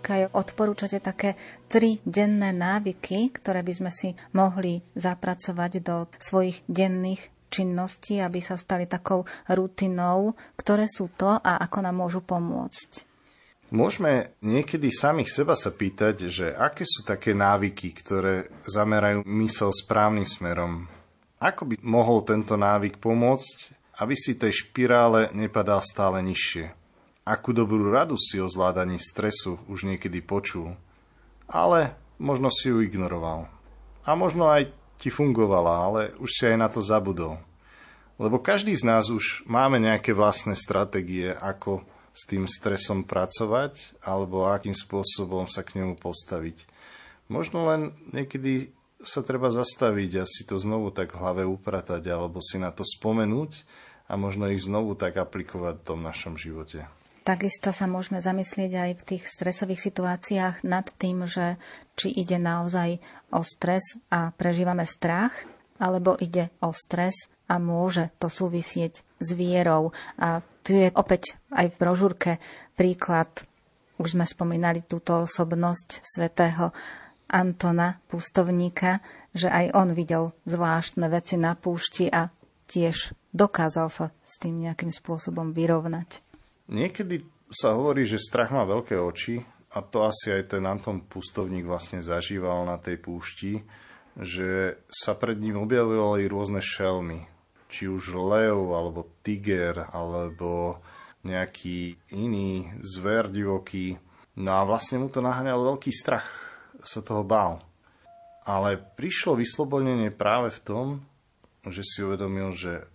[0.06, 1.34] Aj odporúčate také
[1.66, 8.60] tri denné návyky, ktoré by sme si mohli zapracovať do svojich denných činností, aby sa
[8.60, 10.38] stali takou rutinou.
[10.60, 13.16] Ktoré sú to a ako nám môžu pomôcť?
[13.74, 20.24] Môžeme niekedy samých seba sa pýtať, že aké sú také návyky, ktoré zamerajú mysel správnym
[20.24, 20.86] smerom.
[21.42, 23.58] Ako by mohol tento návyk pomôcť,
[24.00, 26.85] aby si tej špirále nepadal stále nižšie?
[27.26, 30.78] Akú dobrú radu si o zvládaní stresu už niekedy počul,
[31.50, 33.50] ale možno si ju ignoroval.
[34.06, 34.70] A možno aj
[35.02, 37.42] ti fungovala, ale už si aj na to zabudol.
[38.22, 41.82] Lebo každý z nás už máme nejaké vlastné stratégie, ako
[42.14, 46.70] s tým stresom pracovať, alebo akým spôsobom sa k nemu postaviť.
[47.26, 48.70] Možno len niekedy
[49.02, 52.86] sa treba zastaviť a si to znovu tak v hlave upratať, alebo si na to
[52.86, 53.66] spomenúť
[54.08, 56.86] a možno ich znovu tak aplikovať v tom našom živote.
[57.26, 61.58] Takisto sa môžeme zamyslieť aj v tých stresových situáciách nad tým, že
[61.98, 63.02] či ide naozaj
[63.34, 65.34] o stres a prežívame strach,
[65.82, 69.90] alebo ide o stres a môže to súvisieť s vierou.
[70.22, 72.32] A tu je opäť aj v brožúrke
[72.78, 73.30] príklad,
[73.98, 76.78] už sme spomínali túto osobnosť svätého
[77.26, 79.02] Antona Pustovníka,
[79.34, 82.30] že aj on videl zvláštne veci na púšti a
[82.70, 86.25] tiež dokázal sa s tým nejakým spôsobom vyrovnať.
[86.66, 87.22] Niekedy
[87.54, 89.46] sa hovorí, že strach má veľké oči
[89.76, 93.62] a to asi aj ten Anton Pustovník vlastne zažíval na tej púšti,
[94.16, 97.28] že sa pred ním objavovali rôzne šelmy.
[97.68, 100.80] Či už lev, alebo tiger, alebo
[101.28, 104.00] nejaký iný zver divoký.
[104.40, 106.30] No a vlastne mu to naháňal veľký strach,
[106.86, 107.60] sa toho bál.
[108.46, 110.86] Ale prišlo vyslobodnenie práve v tom,
[111.66, 112.86] že si uvedomil, že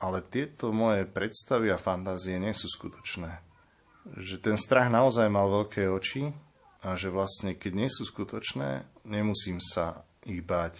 [0.00, 3.40] ale tieto moje predstavy a fantázie nie sú skutočné.
[4.12, 6.30] Že ten strach naozaj mal veľké oči
[6.84, 10.78] a že vlastne keď nie sú skutočné, nemusím sa ich báť.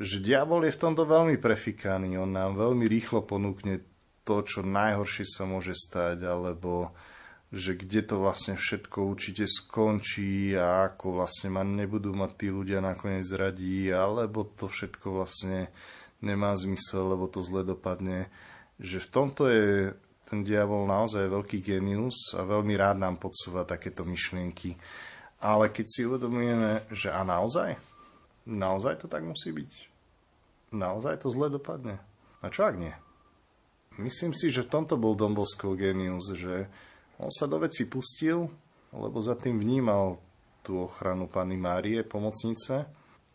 [0.00, 3.84] Že diabol je v tomto veľmi prefikaný, on nám veľmi rýchlo ponúkne
[4.24, 6.92] to, čo najhoršie sa môže stať, alebo
[7.50, 12.78] že kde to vlastne všetko určite skončí a ako vlastne ma nebudú mať tí ľudia
[12.78, 15.66] nakoniec radí, alebo to všetko vlastne
[16.20, 18.28] nemá zmysel, lebo to zle dopadne.
[18.80, 19.92] Že v tomto je
[20.30, 24.78] ten diabol naozaj veľký genius a veľmi rád nám podsúva takéto myšlienky.
[25.40, 27.74] Ale keď si uvedomujeme, že a naozaj?
[28.46, 29.72] Naozaj to tak musí byť?
[30.70, 31.98] Naozaj to zle dopadne?
[32.40, 32.94] A čo ak nie?
[33.98, 36.70] Myslím si, že v tomto bol Domboskov genius, že
[37.18, 38.48] on sa do veci pustil,
[38.94, 40.16] lebo za tým vnímal
[40.62, 42.86] tú ochranu Pany Márie, pomocnice.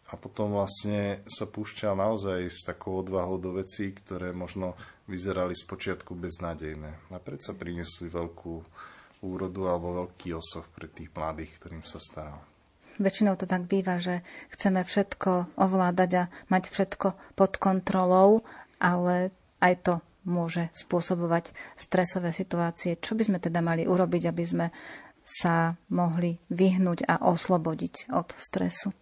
[0.06, 4.78] A potom vlastne sa púšťal naozaj s takou odvahou do vecí, ktoré možno
[5.10, 7.10] vyzerali spočiatku beznádejné.
[7.10, 8.54] A predsa priniesli veľkú
[9.26, 12.38] úrodu alebo veľký osoch pre tých mladých, ktorým sa staral.
[13.02, 14.24] Väčšinou to tak býva, že
[14.56, 18.46] chceme všetko ovládať a mať všetko pod kontrolou,
[18.80, 19.94] ale aj to
[20.26, 22.96] môže spôsobovať stresové situácie.
[22.96, 24.68] Čo by sme teda mali urobiť, aby sme
[25.26, 28.94] sa mohli vyhnúť a oslobodiť od stresu?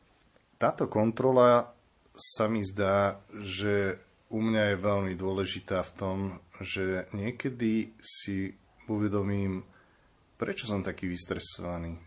[0.58, 1.74] Táto kontrola
[2.14, 4.00] sa mi zdá, že
[4.34, 6.18] u mňa je veľmi dôležitá v tom,
[6.62, 8.54] že niekedy si
[8.90, 9.62] uvedomím,
[10.38, 11.98] prečo som taký vystresovaný.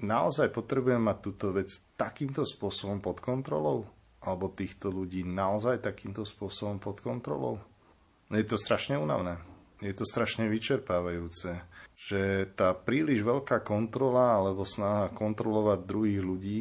[0.00, 1.68] Naozaj potrebujem mať túto vec
[2.00, 3.84] takýmto spôsobom pod kontrolou?
[4.24, 7.60] Alebo týchto ľudí naozaj takýmto spôsobom pod kontrolou?
[8.32, 9.36] Je to strašne únavné.
[9.80, 11.64] Je to strašne vyčerpávajúce,
[11.96, 16.60] že tá príliš veľká kontrola alebo snaha kontrolovať druhých ľudí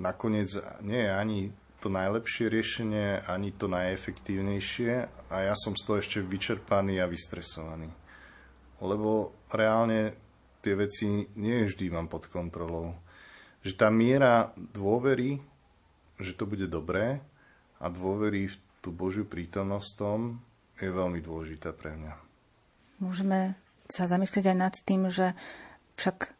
[0.00, 0.48] nakoniec
[0.84, 1.40] nie je ani
[1.80, 4.92] to najlepšie riešenie, ani to najefektívnejšie
[5.30, 7.92] a ja som z toho ešte vyčerpaný a vystresovaný.
[8.80, 10.16] Lebo reálne
[10.64, 12.96] tie veci nie vždy mám pod kontrolou.
[13.62, 15.38] Že tá miera dôvery,
[16.18, 17.20] že to bude dobré
[17.78, 20.40] a dôvery v tú Božiu prítomnosť tom
[20.78, 22.14] je veľmi dôležitá pre mňa.
[23.02, 25.36] Môžeme sa zamyslieť aj nad tým, že
[26.00, 26.32] však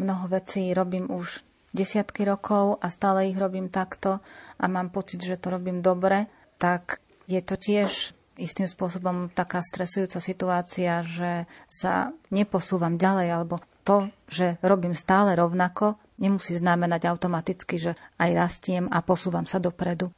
[0.00, 4.18] mnoho vecí robím už desiatky rokov a stále ich robím takto
[4.58, 6.26] a mám pocit, že to robím dobre,
[6.58, 6.98] tak
[7.30, 14.56] je to tiež istým spôsobom taká stresujúca situácia, že sa neposúvam ďalej, alebo to, že
[14.64, 20.12] robím stále rovnako, nemusí znamenať automaticky, že aj rastiem a posúvam sa dopredu.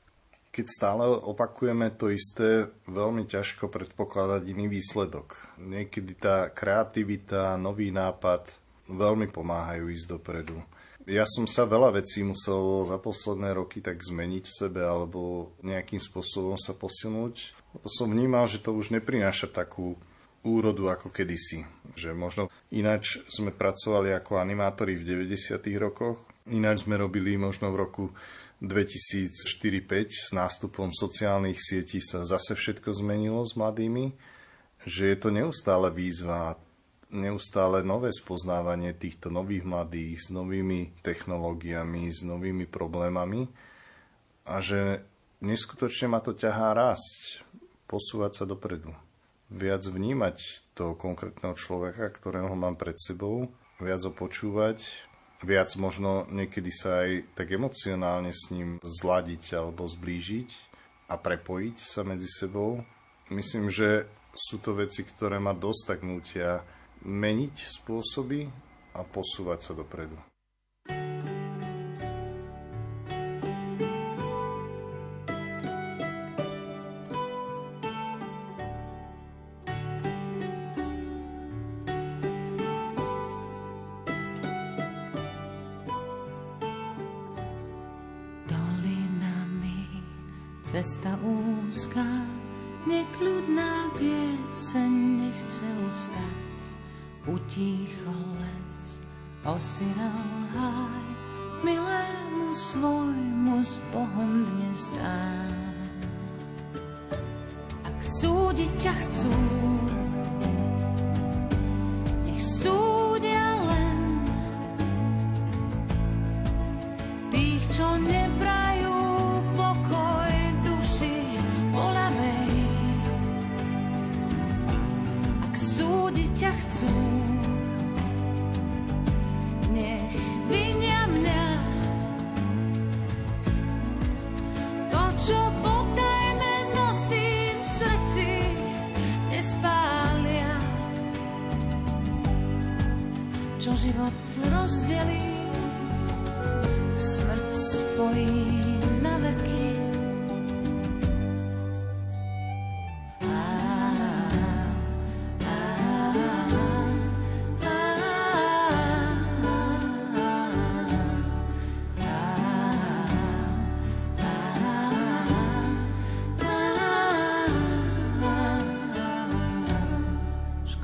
[0.53, 5.57] Keď stále opakujeme to isté, veľmi ťažko predpokladať iný výsledok.
[5.57, 8.53] Niekedy tá kreativita, nový nápad
[8.92, 10.61] veľmi pomáhajú ísť dopredu.
[11.11, 15.98] Ja som sa veľa vecí musel za posledné roky tak zmeniť v sebe alebo nejakým
[15.98, 17.59] spôsobom sa posunúť.
[17.90, 19.98] Som vnímal, že to už neprináša takú
[20.46, 21.66] úrodu ako kedysi.
[21.98, 25.59] Že možno ináč sme pracovali ako animátori v 90.
[25.82, 28.05] rokoch, ináč sme robili možno v roku
[28.62, 34.14] 2004-2005 s nástupom sociálnych sietí sa zase všetko zmenilo s mladými,
[34.86, 36.55] že je to neustále výzva
[37.12, 43.46] neustále nové spoznávanie týchto nových mladých s novými technológiami, s novými problémami
[44.48, 45.04] a že
[45.44, 47.44] neskutočne ma to ťahá rásť,
[47.86, 48.96] posúvať sa dopredu.
[49.52, 54.80] Viac vnímať toho konkrétneho človeka, ktorého mám pred sebou, viac ho počúvať,
[55.44, 60.50] viac možno niekedy sa aj tak emocionálne s ním zladiť alebo zblížiť
[61.12, 62.80] a prepojiť sa medzi sebou.
[63.28, 66.64] Myslím, že sú to veci, ktoré ma dosť tak nutia
[67.05, 68.46] meniť spôsoby
[68.94, 70.32] a posúvať sa dopredu.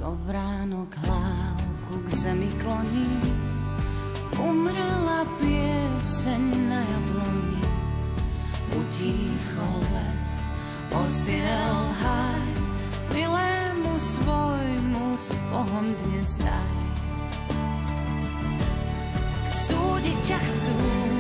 [0.09, 3.21] Škovránok hlávku k zemi kloní,
[4.41, 7.61] umrela pieseň na jabloni.
[8.73, 10.29] Utíchol les,
[10.97, 12.49] osirel háj,
[13.13, 16.79] milému svojmu s Bohom dnes daj.
[19.29, 21.18] Ak súdi sebe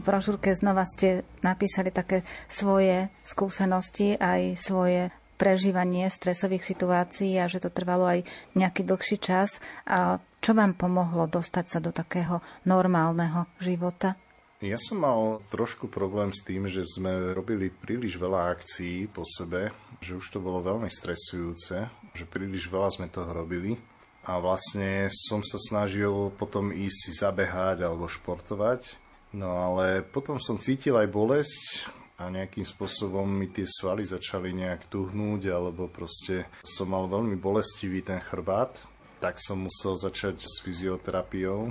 [0.00, 5.00] brožúrke znova ste napísali také svoje skúsenosti, aj svoje
[5.40, 9.56] prežívanie stresových situácií a že to trvalo aj nejaký dlhší čas.
[9.88, 14.20] A čo vám pomohlo dostať sa do takého normálneho života?
[14.60, 19.72] Ja som mal trošku problém s tým, že sme robili príliš veľa akcií po sebe,
[20.04, 23.80] že už to bolo veľmi stresujúce, že príliš veľa sme toho robili
[24.28, 30.58] a vlastne som sa snažil potom ísť si zabehať alebo športovať No ale potom som
[30.58, 31.86] cítil aj bolesť
[32.18, 38.02] a nejakým spôsobom mi tie svaly začali nejak tuhnúť alebo proste som mal veľmi bolestivý
[38.02, 38.74] ten chrbát,
[39.22, 41.70] tak som musel začať s fyzioterapiou.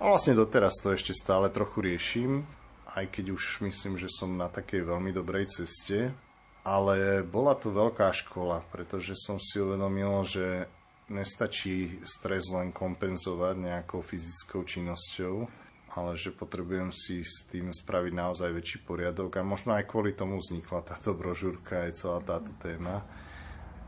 [0.00, 2.46] A vlastne doteraz to ešte stále trochu riešim,
[2.94, 6.14] aj keď už myslím, že som na takej veľmi dobrej ceste.
[6.60, 10.68] Ale bola to veľká škola, pretože som si uvedomil, že
[11.08, 15.48] nestačí stres len kompenzovať nejakou fyzickou činnosťou,
[15.94, 20.38] ale že potrebujem si s tým spraviť naozaj väčší poriadok a možno aj kvôli tomu
[20.38, 23.02] vznikla táto brožúrka aj celá táto téma.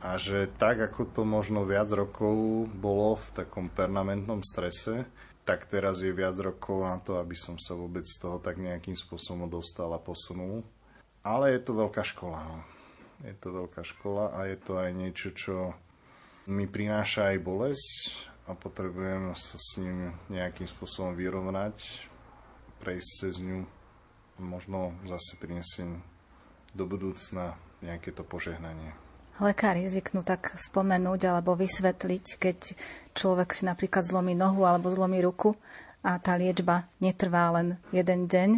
[0.02, 5.06] A že tak, ako to možno viac rokov bolo v takom permanentnom strese,
[5.46, 8.98] tak teraz je viac rokov na to, aby som sa vôbec z toho tak nejakým
[8.98, 10.66] spôsobom dostal a posunul.
[11.22, 12.42] Ale je to veľká škola.
[12.42, 12.58] No.
[13.22, 15.54] Je to veľká škola a je to aj niečo, čo
[16.50, 22.08] mi prináša aj bolesť, a potrebujem sa s ním nejakým spôsobom vyrovnať,
[22.82, 23.62] prejsť cez ňu,
[24.42, 26.02] možno zase prinesiem
[26.74, 28.94] do budúcna nejaké to požehnanie.
[29.40, 32.58] Lekári zvyknú tak spomenúť alebo vysvetliť, keď
[33.16, 35.56] človek si napríklad zlomí nohu alebo zlomí ruku
[36.04, 38.50] a tá liečba netrvá len jeden deň.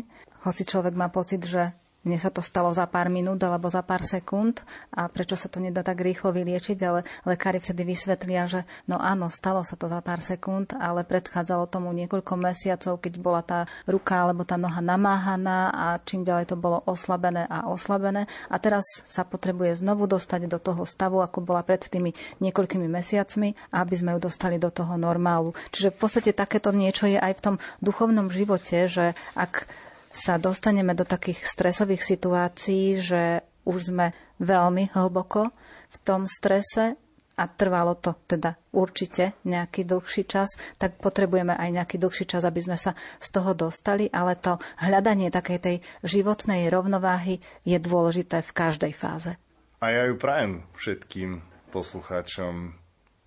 [0.45, 1.73] Hoci človek má pocit, že
[2.05, 4.61] mne sa to stalo za pár minút alebo za pár sekúnd
[4.93, 9.33] a prečo sa to nedá tak rýchlo vyliečiť, ale lekári vtedy vysvetlia, že no áno,
[9.33, 14.21] stalo sa to za pár sekúnd, ale predchádzalo tomu niekoľko mesiacov, keď bola tá ruka
[14.21, 19.25] alebo tá noha namáhaná a čím ďalej to bolo oslabené a oslabené a teraz sa
[19.25, 22.13] potrebuje znovu dostať do toho stavu, ako bola pred tými
[22.45, 25.57] niekoľkými mesiacmi, aby sme ju dostali do toho normálu.
[25.73, 29.67] Čiže v podstate takéto niečo je aj v tom duchovnom živote, že ak
[30.15, 35.51] sa dostaneme do takých stresových situácií, že už sme veľmi hlboko
[35.91, 36.95] v tom strese
[37.35, 42.63] a trvalo to teda určite nejaký dlhší čas, tak potrebujeme aj nejaký dlhší čas, aby
[42.63, 48.55] sme sa z toho dostali, ale to hľadanie takej tej životnej rovnováhy je dôležité v
[48.55, 49.35] každej fáze.
[49.83, 51.43] A ja ju prajem všetkým
[51.75, 52.79] poslucháčom.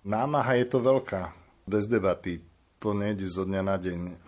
[0.08, 1.36] Námaha je to veľká,
[1.68, 2.40] bez debaty.
[2.80, 4.27] To nejde zo dňa na deň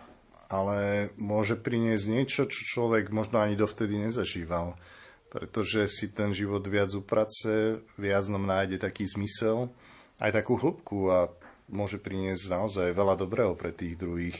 [0.51, 4.75] ale môže priniesť niečo, čo človek možno ani dovtedy nezažíval.
[5.31, 9.71] Pretože si ten život viac uprace, viac nám nájde taký zmysel,
[10.19, 11.31] aj takú hĺbku a
[11.71, 14.35] môže priniesť naozaj veľa dobrého pre tých druhých.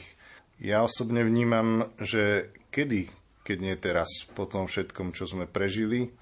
[0.60, 3.08] Ja osobne vnímam, že kedy,
[3.40, 6.12] keď nie teraz, po tom všetkom, čo sme prežili,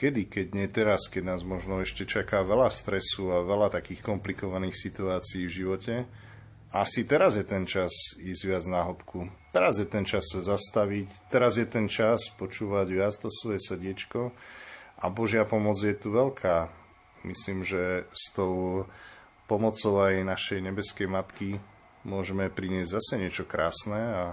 [0.00, 4.72] kedy, keď nie teraz, keď nás možno ešte čaká veľa stresu a veľa takých komplikovaných
[4.72, 5.94] situácií v živote,
[6.70, 7.90] asi teraz je ten čas
[8.22, 9.26] ísť viac na hĺbku.
[9.50, 14.30] Teraz je ten čas sa zastaviť, teraz je ten čas počúvať viac to svoje srdiečko
[15.02, 16.70] a Božia pomoc je tu veľká.
[17.26, 18.86] Myslím, že s tou
[19.50, 21.58] pomocou aj našej nebeskej matky
[22.06, 24.24] môžeme priniesť zase niečo krásne a,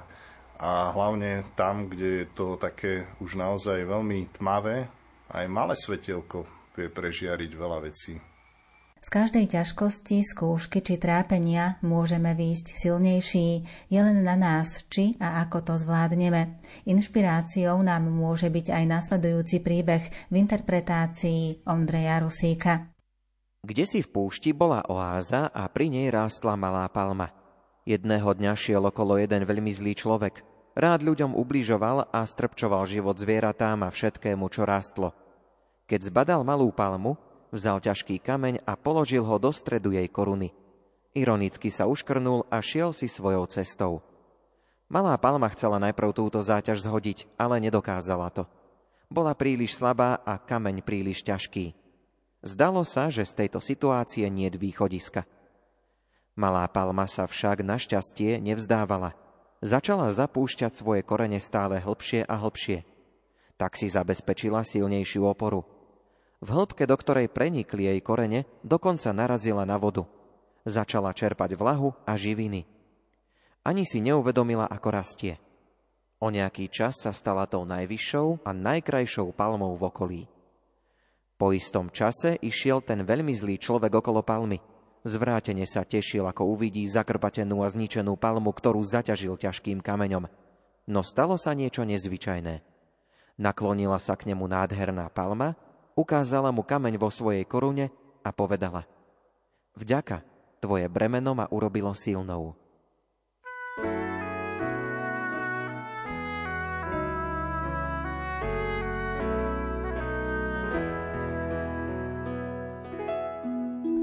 [0.62, 4.86] a hlavne tam, kde je to také už naozaj veľmi tmavé,
[5.34, 6.46] aj malé svetielko
[6.78, 8.22] vie prežiariť veľa vecí.
[9.08, 13.64] Z každej ťažkosti, skúšky či trápenia môžeme výjsť silnejší.
[13.88, 16.60] Je len na nás, či a ako to zvládneme.
[16.84, 22.91] Inšpiráciou nám môže byť aj nasledujúci príbeh v interpretácii Ondreja Rusíka.
[23.64, 27.32] Kde si v púšti bola oáza a pri nej rástla malá palma.
[27.88, 30.43] Jedného dňa šiel okolo jeden veľmi zlý človek.
[30.76, 35.16] Rád ľuďom ubližoval a strpčoval život zvieratám a všetkému, čo rástlo.
[35.88, 37.16] Keď zbadal malú palmu,
[37.48, 40.52] Vzal ťažký kameň a položil ho do stredu jej koruny.
[41.16, 44.04] Ironicky sa uškrnul a šiel si svojou cestou.
[44.91, 48.43] Malá palma chcela najprv túto záťaž zhodiť, ale nedokázala to.
[49.08, 51.72] Bola príliš slabá a kameň príliš ťažký.
[52.43, 55.24] Zdalo sa, že z tejto situácie nie východiska.
[56.36, 59.16] Malá palma sa však našťastie nevzdávala.
[59.64, 62.84] Začala zapúšťať svoje korene stále hlbšie a hlbšie.
[63.58, 65.64] Tak si zabezpečila silnejšiu oporu–
[66.38, 70.06] v hĺbke, do ktorej prenikli jej korene, dokonca narazila na vodu.
[70.68, 72.68] Začala čerpať vlahu a živiny.
[73.66, 75.42] Ani si neuvedomila, ako rastie.
[76.18, 80.22] O nejaký čas sa stala tou najvyššou a najkrajšou palmou v okolí.
[81.38, 84.58] Po istom čase išiel ten veľmi zlý človek okolo palmy.
[85.06, 90.26] Zvrátene sa tešil, ako uvidí zakrpatenú a zničenú palmu, ktorú zaťažil ťažkým kameňom.
[90.90, 92.66] No stalo sa niečo nezvyčajné.
[93.38, 95.54] Naklonila sa k nemu nádherná palma,
[95.98, 97.89] ukázala mu kameň vo svojej korune
[98.22, 98.86] a povedala
[99.74, 100.22] Vďaka,
[100.62, 102.54] tvoje bremeno ma urobilo silnou.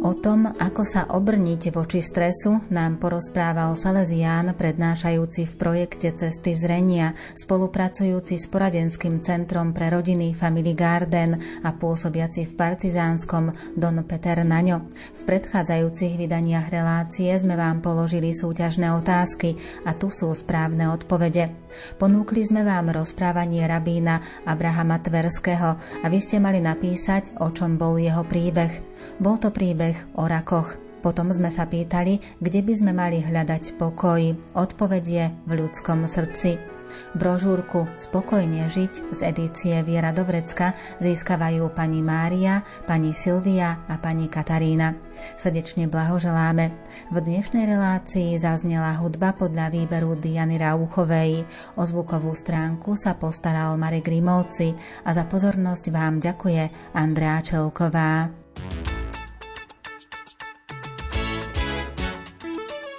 [0.04, 7.16] O tom, ako sa obrniť voči stresu, nám porozprával Salesián, prednášajúci v projekte Cesty zrenia,
[7.32, 13.48] spolupracujúci s poradenským centrom pre rodiny Family Garden a pôsobiaci v Partizánskom
[13.80, 14.92] Don Peter Naňo.
[14.92, 19.56] V predchádzajúcich vydaniach relácie sme vám položili súťažné otázky
[19.88, 21.48] a tu sú správne odpovede.
[21.96, 27.96] Ponúkli sme vám rozprávanie rabína Abrahama Tverského a vy ste mali napísať, o čom bol
[27.96, 28.93] jeho príbeh.
[29.18, 30.76] Bol to príbeh o rakoch.
[31.04, 34.32] Potom sme sa pýtali, kde by sme mali hľadať pokoj.
[34.56, 36.74] Odpoveď je v ľudskom srdci.
[37.14, 44.94] Brožúrku Spokojne žiť z edície Viera Dovrecka získavajú pani Mária, pani Silvia a pani Katarína.
[45.38, 46.74] Srdečne blahoželáme.
[47.14, 51.46] V dnešnej relácii zaznela hudba podľa výberu Diany Rauchovej.
[51.78, 54.74] O zvukovú stránku sa postaral Marek Grimovci
[55.06, 58.43] a za pozornosť vám ďakuje Andrea Čelková.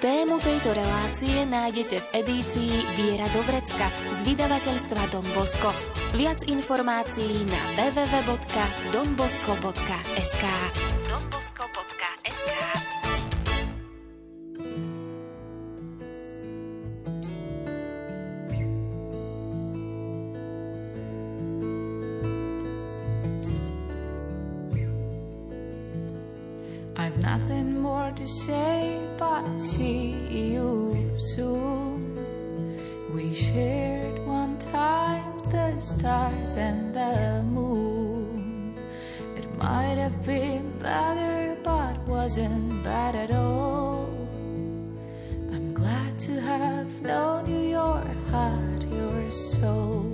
[0.05, 5.73] Tému tejto relácie nájdete v edícii Viera Dobrecka z vydavateľstva Don Bosco.
[6.13, 10.45] Viac informácií na www.donbosco.sk
[11.09, 12.84] donbosco.sk
[27.85, 30.67] more to say, but see you
[31.33, 31.99] soon.
[33.13, 38.75] We shared one time the stars and the moon.
[39.39, 44.09] It might have been better, but wasn't bad at all.
[45.53, 49.21] I'm glad to have known you, your heart, your
[49.51, 50.05] soul.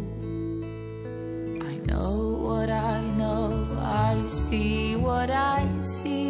[1.71, 2.15] I know
[2.47, 3.45] what I know,
[3.79, 5.59] I see what I
[5.95, 6.20] see.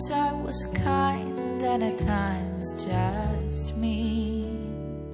[0.00, 5.04] Times I was kind, and at times just mean.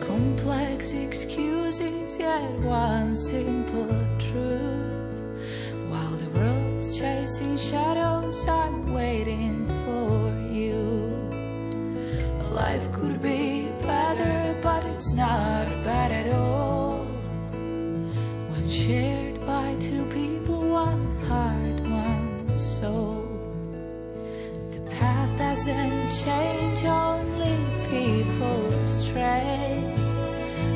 [0.00, 5.36] Complex excuses, yet one simple truth.
[5.90, 10.80] While the world's chasing shadows, I'm waiting for you.
[12.50, 15.29] Life could be better, but it's not
[25.60, 27.54] doesn't change, only
[27.90, 29.92] people stray.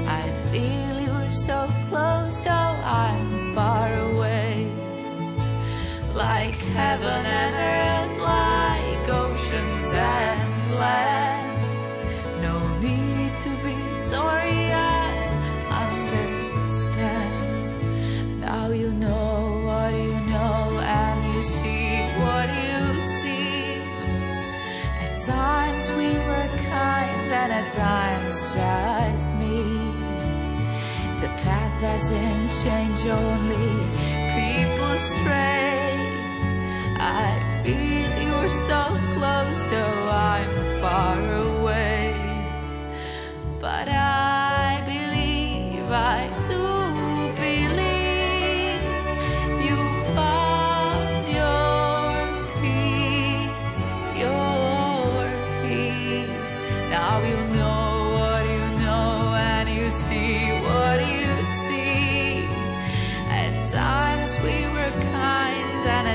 [0.06, 4.70] I feel you're so close, though I'm far away.
[6.12, 7.83] Like heaven and earth,
[27.56, 29.58] at times just me.
[31.22, 33.68] The path doesn't change, only
[34.38, 35.84] people stray.
[37.22, 37.30] I
[37.62, 38.82] feel you're so
[39.14, 40.02] close, though
[40.32, 40.52] I'm
[40.82, 42.04] far away.
[43.60, 44.23] But I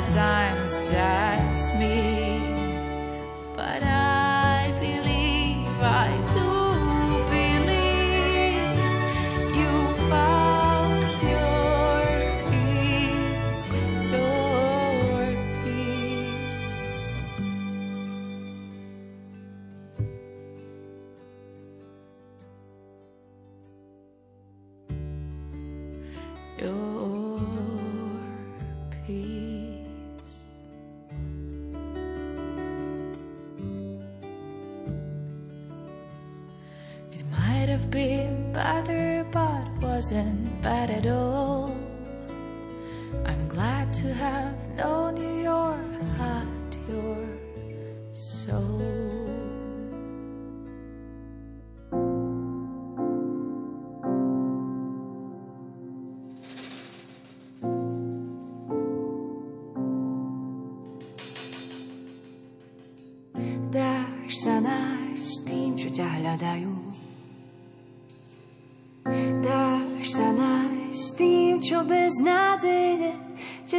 [0.07, 2.58] times just me.